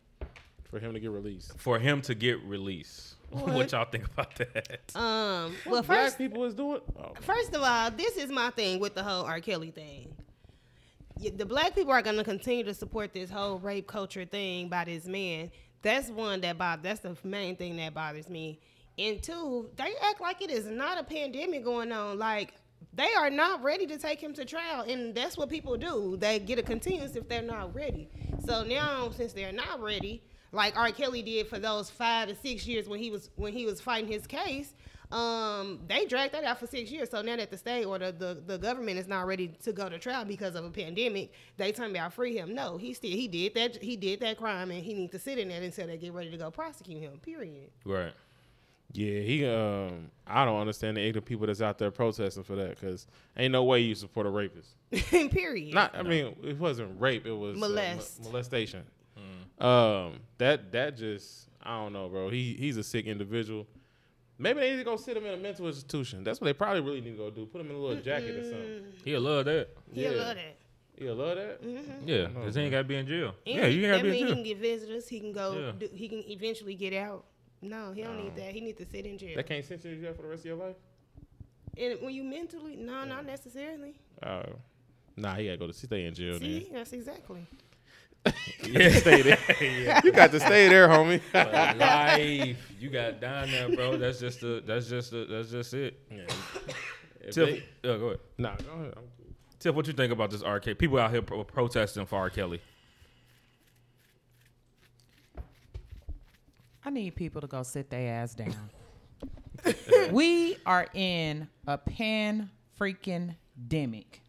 [0.70, 1.58] for him to get released.
[1.60, 3.16] for him to get released.
[3.34, 3.72] What, What?
[3.72, 4.92] y'all think about that?
[4.96, 5.56] Um.
[5.66, 6.82] Well, What black first, people is doing.
[7.00, 9.40] Oh, first of all, this is my thing with the whole R.
[9.40, 10.14] Kelly thing.
[11.20, 14.84] The black people are going to continue to support this whole rape culture thing by
[14.86, 15.50] this man.
[15.82, 16.84] That's one that bothers.
[16.84, 18.60] That's the main thing that bothers me.
[19.00, 22.20] And two, they act like it is not a pandemic going on.
[22.20, 22.54] Like
[22.96, 26.16] they are not ready to take him to trial, and that's what people do.
[26.18, 28.10] They get a continuance if they're not ready.
[28.46, 30.92] So now, since they're not ready, like R.
[30.92, 34.12] Kelly did for those five to six years when he was when he was fighting
[34.12, 34.74] his case,
[35.12, 37.10] um, they dragged that out for six years.
[37.10, 39.90] So now that the state or the, the, the government is not ready to go
[39.90, 42.54] to trial because of a pandemic, they turned about free him.
[42.54, 45.40] No, he still he did that he did that crime, and he needs to sit
[45.40, 47.20] in there until they get ready to go prosecute him.
[47.24, 47.72] Period.
[47.86, 48.14] Right.
[48.94, 49.46] Yeah, he.
[49.46, 53.52] Um, I don't understand the ignorant people that's out there protesting for that because ain't
[53.52, 54.70] no way you support a rapist.
[54.92, 55.74] Period.
[55.74, 57.26] Not, I mean, it wasn't rape.
[57.26, 58.24] It was uh, mo- Molest.
[58.24, 58.84] molestation.
[59.60, 62.30] Um, that that just I don't know, bro.
[62.30, 63.68] He he's a sick individual.
[64.38, 66.24] Maybe they need to go sit him in a mental institution.
[66.24, 67.46] That's what they probably really need to go do.
[67.46, 68.84] Put him in a little jacket or something.
[69.06, 69.70] He'll love that.
[69.94, 70.20] He'll yeah.
[70.20, 70.58] love that.
[70.98, 71.60] You love that?
[72.06, 73.34] Yeah, because he ain't got to be in jail.
[73.46, 75.08] And yeah, you ain't got that to be means in he can get visitors.
[75.08, 75.58] He can go.
[75.58, 75.72] Yeah.
[75.80, 77.26] Do, he can eventually get out.
[77.64, 78.52] No, he don't need that.
[78.52, 79.34] He needs to sit in jail.
[79.36, 80.76] They can't sentence you to jail for the rest of your life.
[81.78, 83.94] And when you mentally, no, not necessarily.
[84.22, 84.44] Uh,
[85.18, 86.38] nah, he gotta go to stay in jail.
[86.40, 87.46] See, that's exactly.
[88.64, 88.90] Yeah.
[88.92, 90.00] Stay there.
[90.06, 91.20] You got to stay there, homie.
[91.34, 93.98] But life, you got down there, bro.
[93.98, 94.64] That's just the.
[94.66, 95.26] That's just the.
[95.30, 96.00] That's just it.
[96.10, 98.20] If Tiff, they- yeah, go ahead.
[98.38, 98.94] nah, go ahead.
[98.98, 99.26] I'm cool.
[99.60, 100.60] Tiff, what you think about this R.
[100.62, 100.76] Kelly?
[100.76, 102.30] People out here pro- protesting for R.
[102.30, 102.62] Kelly.
[106.86, 108.70] I need people to go sit their ass down.
[110.12, 113.36] we are in a pan freaking
[113.68, 114.20] demic.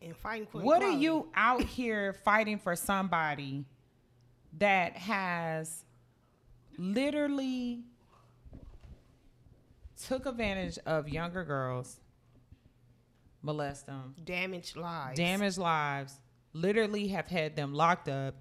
[0.00, 3.64] And fighting for What are you out here fighting for somebody
[4.58, 5.84] that has
[6.76, 7.82] literally
[10.06, 11.98] took advantage of younger girls,
[13.42, 15.16] molest them, damaged lives?
[15.16, 16.20] damaged lives,
[16.52, 18.36] literally have had them locked up,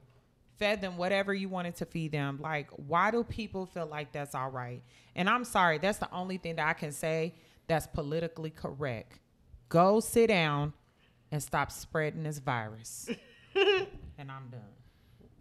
[0.58, 2.40] fed them whatever you wanted to feed them.
[2.42, 4.82] Like, why do people feel like that's all right?
[5.16, 7.34] And I'm sorry, that's the only thing that I can say
[7.68, 9.20] that's politically correct.
[9.70, 10.74] Go sit down
[11.32, 13.10] and stop spreading this virus.
[13.56, 14.62] and I'm done.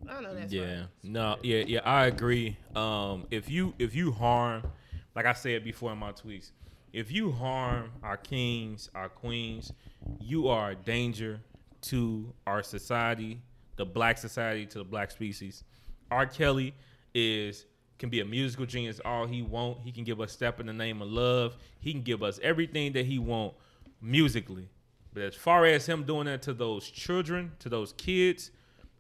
[0.09, 0.81] I know that's yeah.
[0.81, 0.89] right.
[1.03, 1.37] No.
[1.43, 1.65] Yeah.
[1.67, 1.81] Yeah.
[1.85, 2.57] I agree.
[2.75, 4.63] Um, if you if you harm,
[5.15, 6.53] like I said before in my tweets,
[6.93, 9.73] if you harm our kings, our queens,
[10.21, 11.41] you are a danger
[11.83, 13.41] to our society,
[13.77, 15.65] the black society, to the black species.
[16.11, 16.27] R.
[16.27, 16.75] Kelly
[17.15, 17.67] is
[17.99, 19.79] can be a musical genius all he want.
[19.83, 21.57] He can give us step in the name of love.
[21.81, 23.55] He can give us everything that he want
[24.03, 24.69] musically.
[25.15, 28.51] But as far as him doing that to those children, to those kids,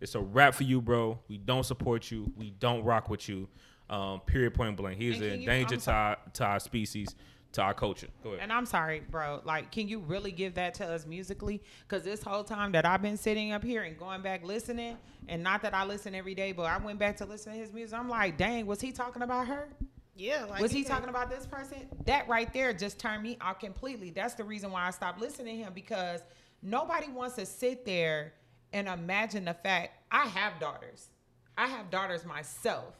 [0.00, 1.18] it's a wrap for you, bro.
[1.28, 2.32] We don't support you.
[2.36, 3.48] We don't rock with you.
[3.88, 4.96] Um, period, point blank.
[4.96, 7.14] He is a danger to our, to our species,
[7.56, 8.08] to our culture.
[8.22, 8.42] Go ahead.
[8.42, 9.40] And I'm sorry, bro.
[9.44, 11.62] Like, can you really give that to us musically?
[11.88, 14.96] Because this whole time that I've been sitting up here and going back listening,
[15.28, 17.72] and not that I listen every day, but I went back to listen to his
[17.72, 17.98] music.
[17.98, 19.68] I'm like, dang, was he talking about her?
[20.14, 20.44] Yeah.
[20.44, 20.92] Like was you he said.
[20.92, 21.88] talking about this person?
[22.04, 24.10] That right there just turned me off completely.
[24.10, 26.20] That's the reason why I stopped listening to him because
[26.62, 28.34] nobody wants to sit there
[28.72, 31.08] and imagine the fact I have daughters.
[31.56, 32.94] I have daughters myself.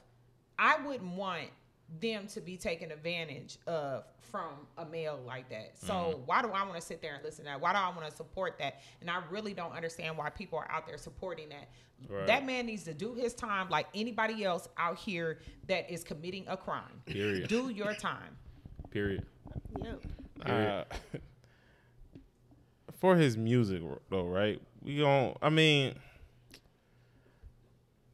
[0.59, 1.49] I wouldn't want
[2.01, 5.79] them to be taken advantage of from a male like that.
[5.79, 7.61] So why do I want to sit there and listen to that?
[7.61, 8.81] Why do I want to support that?
[9.01, 11.68] And I really don't understand why people are out there supporting that.
[12.09, 12.27] Right.
[12.27, 16.44] That man needs to do his time like anybody else out here that is committing
[16.49, 17.03] a crime.
[17.07, 17.49] Period.
[17.49, 18.37] Do your time.
[18.90, 19.25] Period.
[19.83, 20.03] Yep.
[20.44, 20.85] Uh,
[23.01, 24.61] for his music though, right?
[24.83, 25.37] We don't.
[25.40, 25.94] I mean,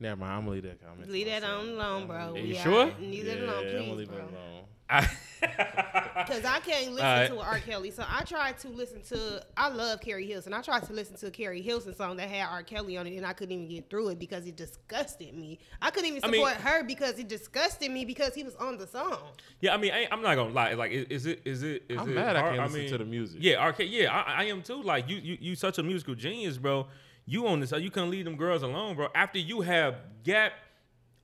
[0.03, 0.33] never mind.
[0.33, 1.07] I'm gonna leave that comment.
[1.07, 2.33] to Leave that on alone, bro.
[2.35, 2.93] Are you Yeah, sure?
[3.01, 4.19] Leave Yeah, that alone, I'm gonna please, leave bro.
[4.19, 5.09] it alone.
[5.43, 7.31] Because I can't listen Alright.
[7.31, 7.59] to R.
[7.59, 7.91] Kelly.
[7.91, 9.45] So I tried to listen to.
[9.57, 10.53] I love Keri Hilson.
[10.55, 12.63] I tried to listen to a Keri Hilson song that had R.
[12.63, 15.59] Kelly on it, and I couldn't even get through it because it disgusted me.
[15.81, 18.79] I couldn't even I mean- support her because it disgusted me because he was on
[18.79, 19.19] the song.
[19.61, 20.75] Yeah, I mean, I, I'm not gonna lie.
[20.75, 21.43] Like, is, is it?
[21.45, 21.83] Is it?
[21.89, 23.39] Is I'm it mad I can't listen mean, to the music.
[23.41, 23.73] Yeah, R.
[23.73, 23.89] Kelly.
[23.89, 24.81] Yeah, I, I am too.
[24.81, 26.87] Like, you, you, you, such a musical genius, bro.
[27.25, 27.73] You on this?
[27.73, 29.09] You can't leave them girls alone, bro.
[29.15, 30.53] After you have gap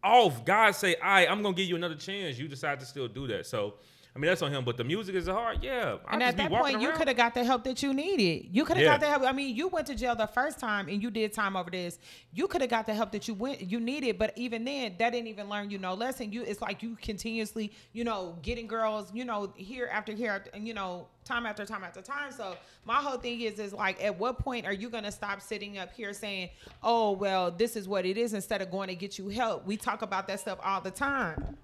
[0.03, 3.09] off, God say, "I, right, I'm gonna give you another chance." You decide to still
[3.09, 3.47] do that.
[3.47, 3.75] So,
[4.19, 4.65] I mean, that's on him.
[4.65, 5.63] But the music is hard.
[5.63, 8.49] Yeah, I And at that point, you could have got the help that you needed.
[8.51, 8.91] You could have Yeah.
[8.95, 9.23] got the help.
[9.23, 12.01] I mean, you went to jail the first time and you did time over this.
[12.33, 15.11] You could have got the help that you went you needed, but even then, that
[15.11, 16.33] didn't even learn you no lesson.
[16.33, 20.67] You it's like you continuously, you know, getting girls, you know, here after here, and
[20.67, 22.33] you know, time after time after time.
[22.33, 25.79] So my whole thing is, is like, at what point are you gonna stop sitting
[25.79, 26.51] up here saying,
[26.83, 29.65] "Oh, well, this is what it is," instead of going to get you help?
[29.65, 31.57] We talk about that stuff all the time.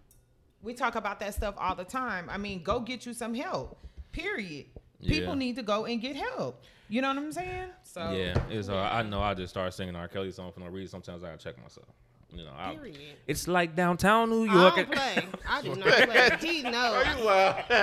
[0.65, 2.29] We talk about that stuff all the time.
[2.31, 3.79] I mean, go get you some help.
[4.13, 4.67] Period.
[5.03, 5.35] People Yeah.
[5.35, 6.63] need to go and get help.
[6.89, 7.69] You know what I'm saying?
[7.83, 8.69] So Yeah, it's.
[8.69, 9.21] Uh, I know.
[9.21, 10.09] I just started singing R.
[10.09, 10.89] Kelly song for no reason.
[10.91, 11.87] Sometimes I gotta check myself.
[12.33, 12.99] You know, I, Period.
[13.29, 14.75] it's like downtown New York.
[14.75, 14.77] I York.
[14.77, 15.27] don't play.
[15.49, 16.39] I do not play.
[16.41, 17.03] He know.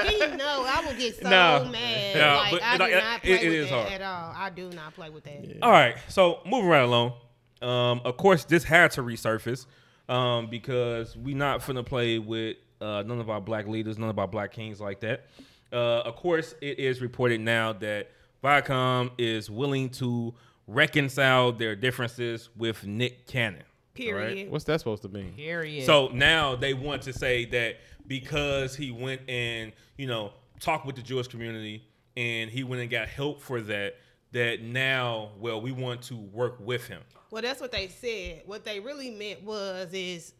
[0.08, 0.66] He know.
[0.68, 1.70] I will get so No.
[1.72, 2.16] mad.
[2.16, 3.92] Yeah, like but- I do like, not play it with that hard.
[3.94, 4.34] at all.
[4.36, 5.58] I do not play with that.
[5.62, 7.14] All right, so moving right along.
[7.62, 9.68] Um, of course, this had to resurface
[10.10, 14.20] um, because we not finna play with uh, none of our black leaders, none of
[14.20, 15.28] our black kings like that.
[15.72, 18.10] Uh, of course, it is reported now that
[18.44, 20.34] Viacom is willing to
[20.68, 23.64] reconcile their differences with Nick Cannon.
[24.00, 24.28] all right?
[24.30, 24.52] Period.
[24.52, 25.34] What's that supposed to mean?
[25.34, 25.86] period.
[25.86, 30.96] So now they want to say that because he went and you know talked with
[30.96, 31.84] the Jewish community
[32.18, 33.96] and he went and got help for that,
[34.32, 37.02] that now well we want to work with him.
[37.32, 38.42] Well, that's what they said.
[38.46, 40.34] What they really meant was is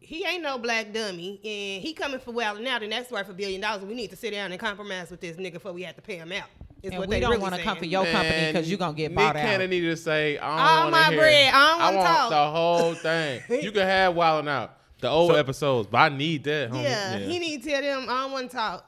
[0.00, 3.32] he ain't no black dummy, and he coming for wilding out, and that's worth a
[3.34, 3.84] billion dollars.
[3.84, 6.16] We need to sit down and compromise with this nigga before we have to pay
[6.16, 6.44] him out.
[6.82, 8.78] Is and what we they don't really want to come for your company because you're
[8.78, 9.34] gonna get bought out.
[9.34, 9.50] Nick out.
[9.50, 12.08] Cannon needed to say, I don't All wanna my hear- bread, I don't wanna want
[12.08, 13.42] talk." the whole thing.
[13.64, 16.70] you can have Wildin' Out, the old So- episodes, but I need that.
[16.70, 16.84] Homie.
[16.84, 18.86] Yeah, he need to tell them I don't want to talk.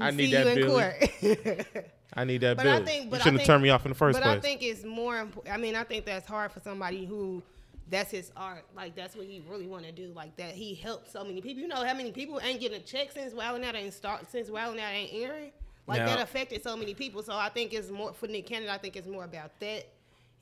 [0.00, 0.68] I See need you that in Billy.
[0.68, 1.86] court.
[2.14, 2.72] I need that But bill.
[2.72, 4.22] I think- you but I shouldn't have think- turned me off in the first but
[4.24, 4.34] place.
[4.34, 5.18] But I think it's more.
[5.20, 7.42] imp- I mean, I think that's hard for somebody who
[7.90, 8.64] that's his art.
[8.76, 10.12] Like that's what he really want to do.
[10.14, 11.62] Like that he helped so many people.
[11.62, 14.50] You know how many people ain't getting a check since Wildin' Out ain't start since
[14.50, 15.52] Wildin' Out ain't airing.
[15.86, 17.22] Like Now- that affected so many people.
[17.22, 18.68] So I think it's more for Nick Cannon.
[18.68, 19.86] I think it's more about that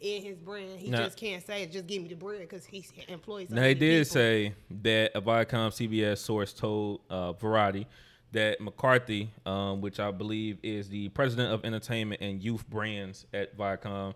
[0.00, 0.78] in his brand.
[0.80, 3.48] He Now- just can't say just give me the bread because he's employed.
[3.48, 4.12] So Now they did people.
[4.12, 7.87] say that a Viacom CBS source told uh, Variety
[8.32, 13.56] that McCarthy, um, which I believe is the president of entertainment and youth brands at
[13.56, 14.14] Viacom,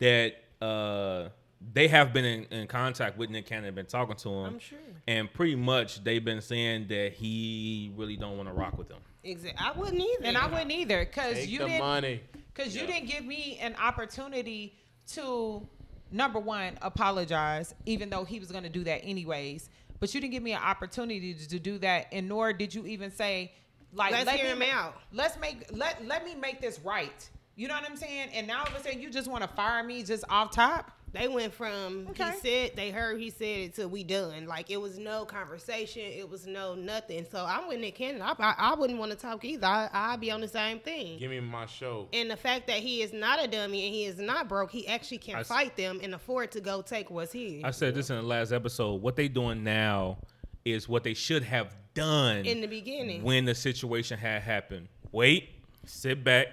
[0.00, 1.28] that uh,
[1.72, 4.44] they have been in, in contact with Nick Cannon, been talking to him.
[4.44, 4.78] I'm sure.
[5.08, 8.98] And pretty much they've been saying that he really don't want to rock with them.
[9.22, 9.58] Exactly.
[9.64, 10.24] I wouldn't either.
[10.24, 12.20] and I wouldn't either because you the didn't money.
[12.54, 14.74] because you didn't give me an opportunity
[15.12, 15.66] to
[16.10, 19.68] number one apologize even though he was going to do that anyways
[20.00, 22.86] but you didn't give me an opportunity to, to do that and nor did you
[22.86, 23.50] even say
[23.92, 24.96] like Let's let hear me him ma- out.
[25.12, 28.60] let's make let let me make this right you know what i'm saying and now
[28.60, 31.54] all of a sudden you just want to fire me just off top They went
[31.54, 32.32] from Okay.
[32.32, 34.46] he said they heard he said it to we done.
[34.46, 36.02] Like it was no conversation.
[36.02, 37.24] It was no nothing.
[37.30, 38.20] So I'm with Nick Cannon.
[38.20, 39.64] I, I, I wouldn't want to talk either.
[39.66, 41.18] I, I'd be on the same thing.
[41.18, 42.08] Give me my show.
[42.12, 44.86] And the fact that he is not a dummy and he is not broke, he
[44.88, 47.62] actually can I s- fight them and afford to go take what's his.
[47.64, 49.00] I said this in the last episode.
[49.00, 50.18] What they doing now
[50.64, 53.22] is what they should have done In the beginning.
[53.22, 54.88] when the situation had happened.
[55.12, 55.50] Wait,
[55.86, 56.48] sit back,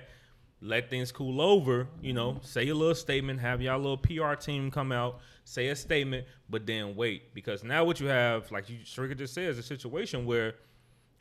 [0.62, 1.88] let things cool over.
[2.02, 5.76] You know, say a little statement, have y'all little PR team come out, say a
[5.76, 9.58] statement, but then wait because now what you have, like you Sharika just said, is
[9.58, 10.56] a situation where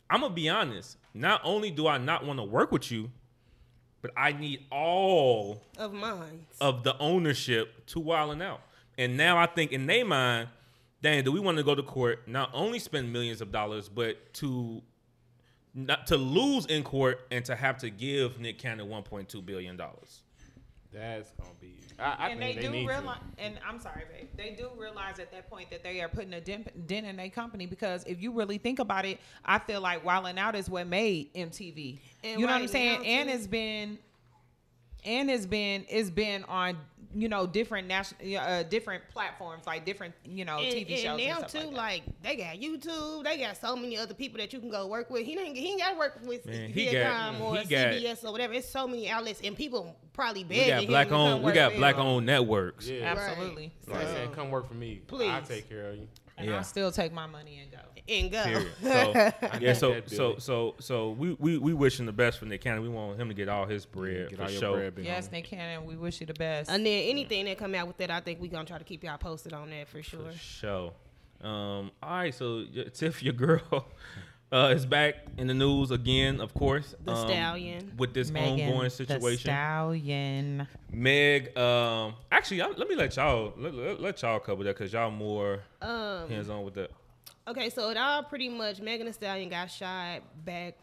[0.08, 0.98] I'm gonna be honest.
[1.14, 3.10] Not only do I not want to work with you,
[4.02, 6.46] but I need all of mine.
[6.60, 8.60] of the ownership to wilding out.
[8.98, 10.48] And now I think in their mind,
[11.02, 14.32] dang, do we want to go to court, not only spend millions of dollars, but
[14.34, 14.82] to
[15.74, 20.22] not to lose in court and to have to give Nick Cannon 1.2 billion dollars.
[20.92, 21.76] That's gonna be.
[22.00, 23.42] I, I and they, they, do realize, to.
[23.42, 24.28] and I'm sorry, babe.
[24.36, 27.28] They do realize at that point that they are putting a dent, dent in their
[27.28, 30.88] company because if you really think about it, I feel like Wildin' Out is what
[30.88, 31.98] made MTV.
[32.24, 33.02] And you know what I'm saying?
[33.02, 33.98] now, And it's been,
[35.04, 36.76] and it's been, it's been on
[37.14, 41.28] you know different national, uh, different platforms like different you know and, TV shows and
[41.28, 42.14] now and stuff too, like, that.
[42.14, 45.10] like, they got YouTube, they got so many other people that you can go work
[45.10, 45.24] with.
[45.26, 46.92] He ain't he ain't got to work with Man, he Viacom
[47.38, 48.52] got- or he got- CBS or whatever.
[48.54, 51.44] It's so many outlets, and people probably We begging got him black to come owned.
[51.44, 52.86] We got black owned networks.
[52.88, 53.12] Yeah.
[53.16, 53.72] Absolutely.
[53.86, 55.00] So- Like I said, come work for me.
[55.06, 55.30] Please.
[55.30, 56.08] I'll take care of you.
[56.40, 56.56] And Yeah.
[56.56, 57.78] I'll still take my money and go.
[58.08, 58.42] and go.
[58.42, 58.72] Period.
[58.82, 62.82] So yeah, so so so so we we we wishing the best for Nick Cannon.
[62.82, 64.90] We want him to get all his bread Get for all your sure.
[64.90, 65.32] bread, Yes, homie.
[65.32, 66.70] Nick Cannon, we wish you the best.
[66.70, 69.04] And then anything that come out with that, I think we gonna try to keep
[69.04, 70.32] y'all posted on that for sure.
[70.32, 70.92] For sure.
[71.42, 73.62] Um, all right, so y- Tiff, your girl,
[74.52, 76.94] uh, is back in the news again, of course.
[77.04, 77.92] The um, stallion.
[77.96, 79.40] with this Megan ongoing The situation.
[79.50, 80.66] Stallion.
[80.92, 84.92] Meg, um, actually, I, let me let y'all let, let, let y'all cover that because
[84.92, 86.90] y'all more Um, hands on with that.
[87.48, 90.76] Okay, so it all pretty much Megan Thee Stallion got shot back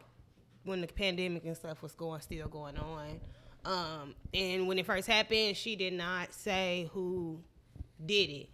[0.64, 3.20] when the pandemic and stuff was going still going on.
[3.66, 7.40] Um, and when it first happened, she did not say who
[8.06, 8.50] did it.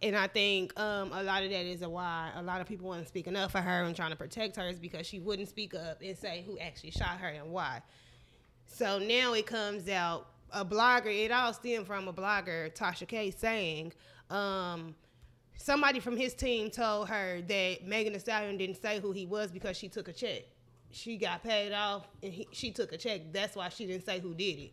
[0.00, 3.08] And I think um, a lot of that is why a lot of people weren't
[3.08, 6.00] speaking up for her and trying to protect her is because she wouldn't speak up
[6.02, 7.82] and say who actually shot her and why.
[8.66, 11.06] So now it comes out a blogger.
[11.06, 13.92] It all stemmed from a blogger, Tasha K, saying
[14.30, 14.94] um,
[15.56, 19.50] somebody from his team told her that Megan Thee Stallion didn't say who he was
[19.50, 20.44] because she took a check.
[20.90, 23.32] She got paid off and he, she took a check.
[23.32, 24.72] That's why she didn't say who did it.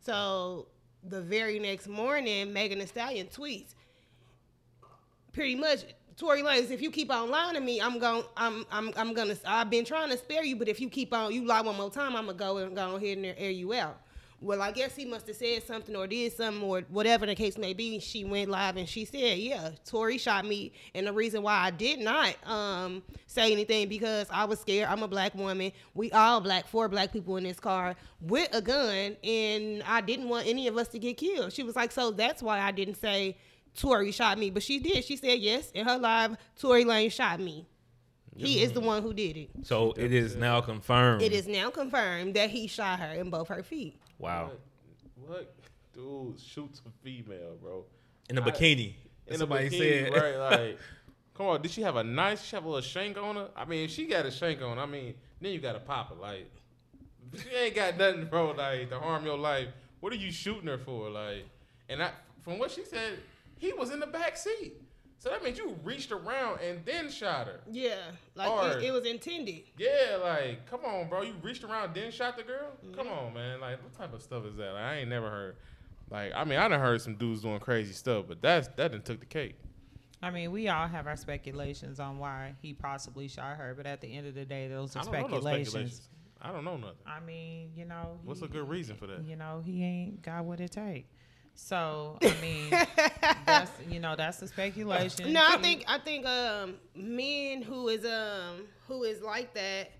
[0.00, 0.66] So
[1.02, 3.74] the very next morning, Megan Thee Stallion tweets,
[5.36, 5.84] pretty much
[6.16, 9.36] Tory Lanez, if you keep on lying to me, I'm going I'm I'm I'm gonna
[9.44, 11.90] I've been trying to spare you, but if you keep on you lie one more
[11.90, 14.00] time, I'm gonna go and go ahead and air you out.
[14.40, 17.56] Well, I guess he must have said something or did something or whatever the case
[17.56, 17.98] may be.
[18.00, 21.70] She went live and she said, "Yeah, Tory shot me, and the reason why I
[21.70, 24.88] did not um, say anything because I was scared.
[24.88, 25.70] I'm a black woman.
[25.94, 30.30] We all black, four black people in this car with a gun, and I didn't
[30.30, 32.96] want any of us to get killed." She was like, "So that's why I didn't
[32.96, 33.36] say
[33.76, 35.04] Tory shot me," but she did.
[35.04, 37.66] She said, "Yes, in her live, Tory Lane shot me.
[38.36, 39.50] He is the one who did it.
[39.62, 41.22] So it is now confirmed.
[41.22, 44.50] It is now confirmed that he shot her in both her feet." Wow.
[45.16, 45.54] What, what
[45.94, 47.84] dude shoots a female, bro?
[48.28, 48.94] In a I- bikini.
[49.28, 50.22] In Somebody a bikini, said.
[50.22, 50.36] right?
[50.60, 50.78] Like,
[51.34, 52.42] come on, did she have a nice?
[52.44, 53.48] She have a little shank on her.
[53.56, 56.18] I mean, if she got a shank on, I mean, then you gotta pop it.
[56.20, 56.50] Like,
[57.42, 58.52] she ain't got nothing, bro.
[58.52, 59.68] Like to harm your life.
[60.00, 61.10] What are you shooting her for?
[61.10, 61.44] Like,
[61.88, 62.10] and I,
[62.42, 63.18] from what she said,
[63.58, 64.74] he was in the back seat.
[65.18, 67.60] So that means you reached around and then shot her.
[67.70, 67.96] Yeah,
[68.34, 69.62] like Or- it, it was intended.
[69.78, 71.22] Yeah, like, come on, bro.
[71.22, 72.70] You reached around, then shot the girl.
[72.84, 72.94] Mm-hmm.
[72.94, 73.60] Come on, man.
[73.60, 74.72] Like, what type of stuff is that?
[74.72, 75.56] Like, I ain't never heard.
[76.10, 79.04] Like, I mean, I done heard some dudes doing crazy stuff, but that's that didn't
[79.06, 79.56] took the cake.
[80.22, 84.00] I mean, we all have our speculations on why he possibly shot her, but at
[84.00, 85.68] the end of the day, those are I don't know no speculations.
[85.68, 86.08] speculations.
[86.40, 86.96] I don't know nothing.
[87.06, 89.24] I mean, you know, What's a good reason for that?
[89.24, 91.08] You know, he ain't got what it take.
[91.56, 92.70] So I mean,
[93.46, 95.32] that's you know that's the speculation.
[95.32, 99.90] No, I think I think um men who is um who is like that,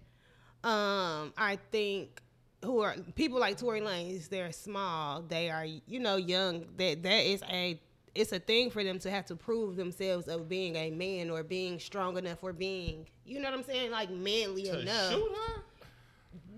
[0.63, 2.23] um I think
[2.65, 6.67] who are people like Tory Lanez, they're small, they are you know young.
[6.77, 7.81] That that is a
[8.15, 11.43] it's a thing for them to have to prove themselves of being a man or
[11.43, 15.13] being strong enough or being you know what I'm saying like manly To enough.
[15.13, 15.63] shoot her?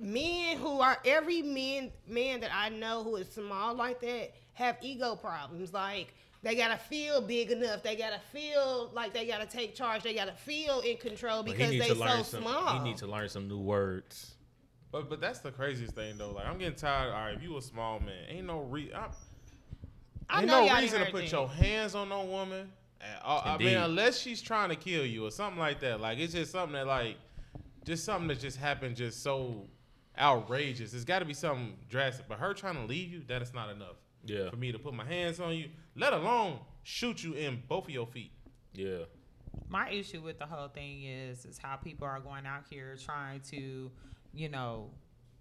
[0.00, 4.76] men who are every man man that I know who is small like that have
[4.82, 5.72] ego problems.
[5.72, 7.82] Like they gotta feel big enough.
[7.82, 10.02] They gotta feel like they gotta take charge.
[10.02, 12.42] They gotta feel in control because they so some.
[12.42, 12.78] small.
[12.78, 14.34] He needs to learn some new words.
[14.90, 16.32] But but that's the craziest thing though.
[16.32, 17.12] Like I'm getting tired.
[17.12, 18.92] All right, if you a small man, ain't no re.
[18.92, 19.08] I,
[20.28, 22.70] I ain't know no reason to put heard your hands on no woman.
[23.00, 23.42] At all.
[23.44, 26.00] I mean, unless she's trying to kill you or something like that.
[26.00, 27.16] Like it's just something that like,
[27.84, 29.68] just something that just happened, just so
[30.18, 30.94] outrageous.
[30.94, 32.26] It's got to be something drastic.
[32.28, 34.50] But her trying to leave you, that is not enough Yeah.
[34.50, 35.68] for me to put my hands on you.
[35.96, 38.32] Let alone shoot you in both of your feet.
[38.74, 39.04] Yeah.
[39.68, 43.40] my issue with the whole thing is is how people are going out here trying
[43.50, 43.90] to,
[44.34, 44.90] you know,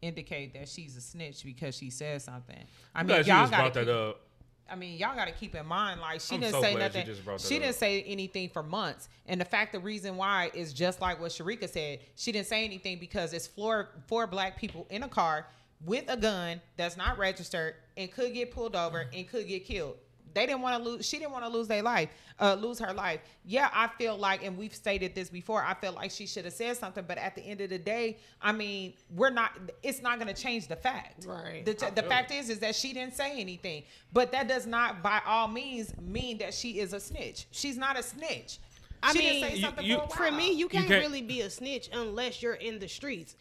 [0.01, 2.63] indicate that she's a snitch because she said something.
[2.95, 4.21] I mean, you y'all just got brought to that up.
[4.69, 6.93] I mean, y'all got to keep in mind, like she I'm didn't so say glad
[6.93, 7.05] you nothing.
[7.05, 7.61] just brought that She up.
[7.61, 11.31] didn't say anything for months, and the fact, the reason why is just like what
[11.31, 11.99] Sharika said.
[12.15, 15.47] She didn't say anything because it's four four black people in a car
[15.85, 19.97] with a gun that's not registered and could get pulled over and could get killed.
[20.33, 21.03] They didn't want to lose.
[21.07, 23.21] She didn't want to lose their life, uh, lose her life.
[23.43, 25.63] Yeah, I feel like, and we've stated this before.
[25.63, 28.17] I feel like she should have said something, but at the end of the day,
[28.39, 29.53] I mean, we're not.
[29.81, 31.25] It's not going to change the fact.
[31.25, 31.65] Right.
[31.65, 35.21] The, the fact is, is that she didn't say anything, but that does not, by
[35.25, 37.47] all means, mean that she is a snitch.
[37.49, 38.59] She's not a snitch.
[39.01, 40.09] I she mean, didn't say you- something you- for a while.
[40.09, 43.35] For me, you can't, can't- really be a snitch unless you're in the streets.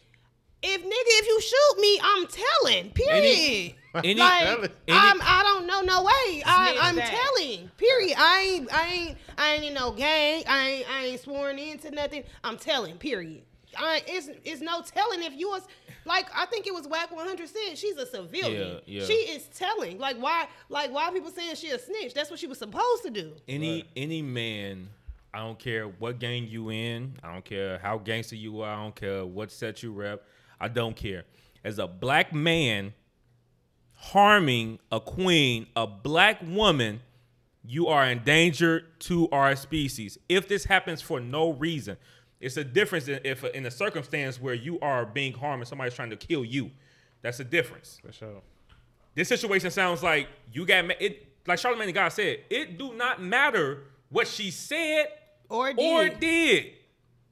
[0.63, 2.91] If nigga, if you shoot me, I'm telling.
[2.91, 3.75] Period.
[4.03, 4.71] Any, like Telling.
[4.89, 6.43] I'm, I don't know no way.
[6.45, 7.09] I, I'm that.
[7.09, 7.69] telling.
[7.77, 8.15] Period.
[8.17, 10.43] I ain't, I ain't, I ain't in no gang.
[10.47, 12.23] I ain't, I ain't sworn into nothing.
[12.43, 12.97] I'm telling.
[12.97, 13.43] Period.
[13.77, 15.61] I it's, it's no telling if you was
[16.05, 18.79] like I think it was Wack 100 said she's a civilian.
[18.85, 19.05] Yeah, yeah.
[19.05, 19.99] She is telling.
[19.99, 22.13] Like why, like why people saying she a snitch?
[22.13, 23.33] That's what she was supposed to do.
[23.47, 24.89] any any man
[25.33, 27.15] I don't care what gang you in.
[27.23, 28.73] I don't care how gangster you are.
[28.73, 30.25] I don't care what set you rep.
[30.59, 31.23] I don't care.
[31.63, 32.93] As a black man
[33.93, 37.01] harming a queen, a black woman,
[37.65, 40.17] you are in danger to our species.
[40.29, 41.97] If this happens for no reason,
[42.39, 45.95] it's a difference in, if in a circumstance where you are being harmed and somebody's
[45.95, 46.71] trying to kill you.
[47.21, 47.99] That's a difference.
[48.05, 48.41] For sure.
[49.15, 51.27] This situation sounds like you got ma- it.
[51.47, 55.07] Like Charlamagne the God said, it do not matter what she said
[55.49, 56.73] Or or did.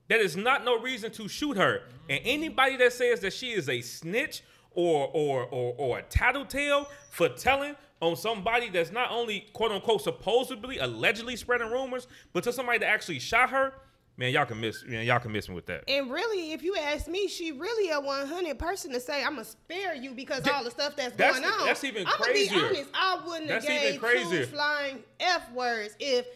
[0.07, 1.81] That is not no reason to shoot her.
[2.09, 6.87] And anybody that says that she is a snitch or or or, or a tattletale
[7.11, 12.53] for telling on somebody that's not only quote unquote supposedly allegedly spreading rumors, but to
[12.53, 13.73] somebody that actually shot her,
[14.17, 15.83] man, y'all can miss man, y'all can miss me with that.
[15.87, 19.45] And really, if you ask me, she really a 100 person to say, I'm going
[19.45, 21.65] to spare you because Th- all the stuff that's, that's- going on.
[21.65, 22.49] that's even crazy.
[22.49, 24.45] I'm gonna be honest, I wouldn't That's have gave crazier.
[24.45, 26.27] two flying F words if,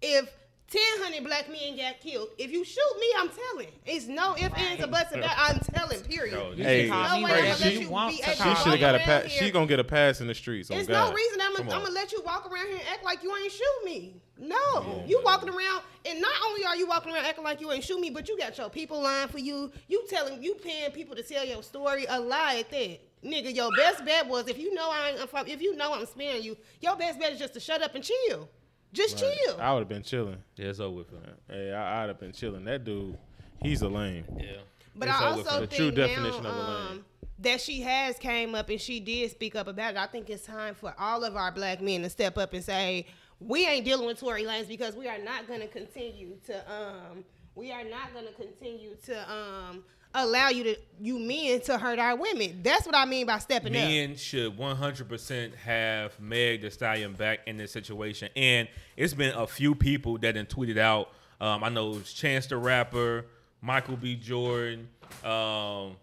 [0.00, 0.30] if
[0.70, 2.28] 1,000 black men got killed.
[2.36, 3.68] If you shoot me, I'm telling.
[3.86, 6.34] It's no ifs, ands, or buts about I'm telling, period.
[6.34, 7.90] Yo, You Hey, no way I'm whatever gonna you let you be to
[8.24, 9.32] able She call should have got a around pass.
[9.32, 9.42] here.
[9.44, 10.70] She gonna get a pass in the streets.
[10.70, 11.08] Oh There's God.
[11.08, 13.84] no reason I'm gonna let you walk around here and act like you ain't shoot
[13.84, 14.20] me.
[14.38, 17.82] No, you walking around, and not only are you walking around acting like you ain't
[17.82, 19.72] shoot me, but you got your people lying for you.
[19.88, 23.00] You telling, you paying people to tell your story a lie at that.
[23.24, 26.06] Nigga, your best bet was if you know I ain't, if, if you know I'm
[26.06, 28.48] sparing you, your best bet is just to shut up and chill.
[28.92, 29.58] Just chill.
[29.60, 30.38] I would have been chilling.
[30.56, 31.10] Yeah, it's over with.
[31.10, 31.20] him.
[31.48, 32.64] Hey, I, I'd have been chilling.
[32.64, 33.16] That dude,
[33.62, 34.24] he's a lame.
[34.38, 34.58] Yeah.
[34.96, 35.46] But It's I over with.
[35.46, 36.86] also The think true now, definition of a lame.
[36.92, 37.04] um,
[37.40, 39.96] that she has came up and she did speak up about it.
[39.98, 43.06] I think it's time for all of our black men to step up and say
[43.40, 47.24] we ain't dealing with Tory Lanez because we are not going to continue to um
[47.54, 49.84] we are not going to continue to um
[50.14, 52.60] allow you to you men to hurt our women.
[52.62, 53.82] That's what I mean by stepping up.
[53.82, 58.28] Men should 100% have Meg the Stallion back in this situation.
[58.34, 61.10] And it's been a few people that done tweeted out.
[61.40, 63.26] Um, I know it's Chance the Rapper,
[63.60, 64.16] Michael B.
[64.16, 64.88] Jordan,
[65.22, 65.96] um,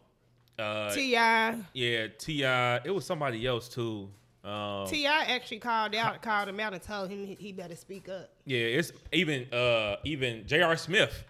[0.58, 1.58] uh, T.I.
[1.74, 2.76] yeah, T.I.
[2.86, 4.10] It was somebody else too.
[4.46, 5.26] Um, T.I.
[5.26, 8.30] actually called out called him out and told him he- he better speak up.
[8.46, 10.78] yeah, it's even uh, even J.R.
[10.78, 11.26] Smith.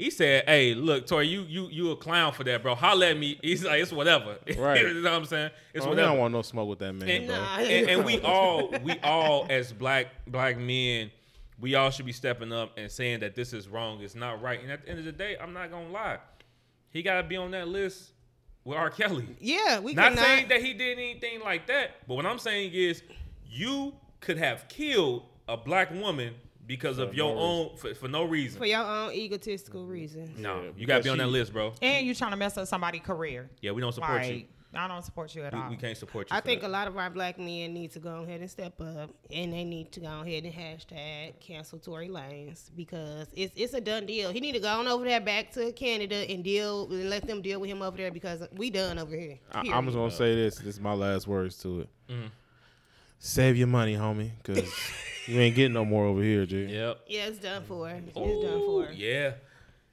[0.00, 2.74] He said, "Hey, look, Tory, you you you a clown for that, bro.
[2.74, 4.80] Holla at me." He's like, "It's whatever." Right.
[4.80, 5.50] you know what I'm saying?
[5.74, 6.08] It's Oh, we whatever.
[6.12, 7.36] don't want no smoke with that man, and, bro.
[7.36, 7.58] Nah.
[7.58, 11.10] and, and we all we all as black black men
[11.60, 14.62] we all should be stepping up and saying that this is wrong it's not right
[14.62, 16.16] and at the end of the day i'm not gonna lie
[16.88, 18.12] he gotta be on that list
[18.64, 18.88] with R.
[18.88, 20.24] Kelly Yeah, we not cannot.
[20.24, 23.02] saying that he did anything like that but what i'm saying is
[23.46, 26.32] you could have killed a black woman
[26.70, 30.38] because of your no own for, for no reason for your own egotistical reasons.
[30.38, 32.36] no Yeah, you gotta be on because that she- list bro And you trying to
[32.36, 33.50] mess up somebody's career.
[33.60, 35.68] yeah we don't support you I don't support you at we, all.
[35.70, 36.68] we can't support you I for think that.
[36.68, 39.64] a lot of our black men need to go ahead and step up, and they
[39.64, 44.30] need to go ahead and hashtag cancel Tory Lanez because it's it's a done deal.
[44.30, 47.42] He need to go on over there back to Canada and deal and let them
[47.42, 49.40] deal with him over there because we done over here.
[49.50, 49.76] I, Period.
[49.76, 50.54] I'm just gonna say this.
[50.58, 51.88] This is my last words to it.
[52.08, 52.26] Mm-hmm.
[53.22, 54.72] Save your money, homie, because
[55.26, 56.64] you ain't getting no more over here, G.
[56.70, 57.88] yep yeah, it's done for.
[57.88, 58.90] It's done for.
[58.92, 59.32] yeah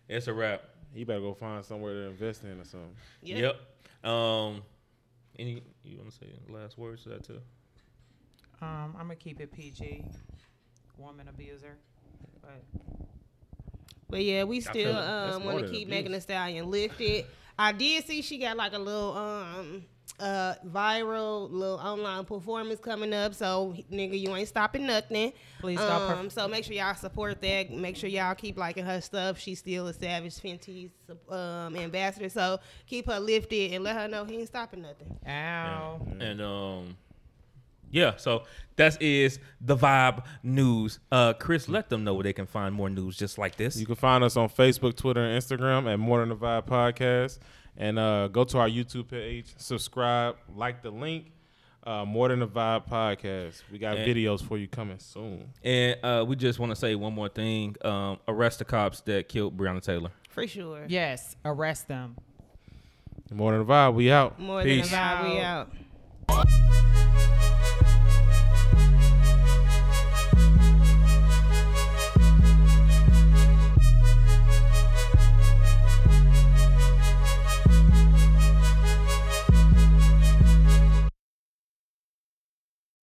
[0.08, 0.64] it's a wrap
[0.96, 2.96] You better go find somewhere to invest in or something.
[3.24, 3.56] Yep.
[4.04, 4.10] Yep.
[4.10, 4.64] Um,
[5.38, 7.42] any you want to say last words to that too?
[8.62, 10.06] Um, I'm gonna keep it PG.
[10.98, 11.78] Woman abuser.
[12.42, 12.64] But
[14.10, 15.90] But yeah, we still um, want to keep abuse.
[15.90, 17.26] Megan Thee Stallion lifted.
[17.60, 19.84] I did see she got like a little um
[20.20, 23.34] uh viral little online performance coming up.
[23.36, 25.32] So nigga, you ain't stopping nothing.
[25.60, 27.72] Please don't perf- Um, so make sure y'all support that.
[27.72, 29.38] Make sure y'all keep liking her stuff.
[29.38, 30.90] She's still a Savage Fenty's
[31.30, 32.30] um ambassador.
[32.30, 35.18] So keep her lifted and let her know he ain't stopping nothing.
[35.28, 36.02] ow.
[36.20, 36.98] And um,
[37.92, 38.16] yeah.
[38.18, 38.44] So
[38.76, 41.00] that is the vibe news.
[41.12, 43.78] Uh, Chris, let them know where they can find more news just like this.
[43.78, 47.40] You can find us on Facebook, Twitter, and Instagram at More Than the Vibe Podcast.
[47.78, 51.32] And uh, go to our YouTube page, subscribe, like the link.
[51.86, 53.62] Uh, More Than the Vibe Podcast.
[53.72, 55.54] We got And- videos for you coming soon.
[55.64, 57.76] And uh, we just want to say one more thing.
[57.82, 60.12] Um, arrest the cops that killed Breonna Taylor.
[60.30, 60.84] For sure.
[60.90, 62.18] Yes, arrest them.
[63.32, 64.38] More Than the Vibe, we out.
[64.38, 64.90] More Peace.
[64.92, 65.72] than a vibe, we Out.
[66.30, 67.37] out.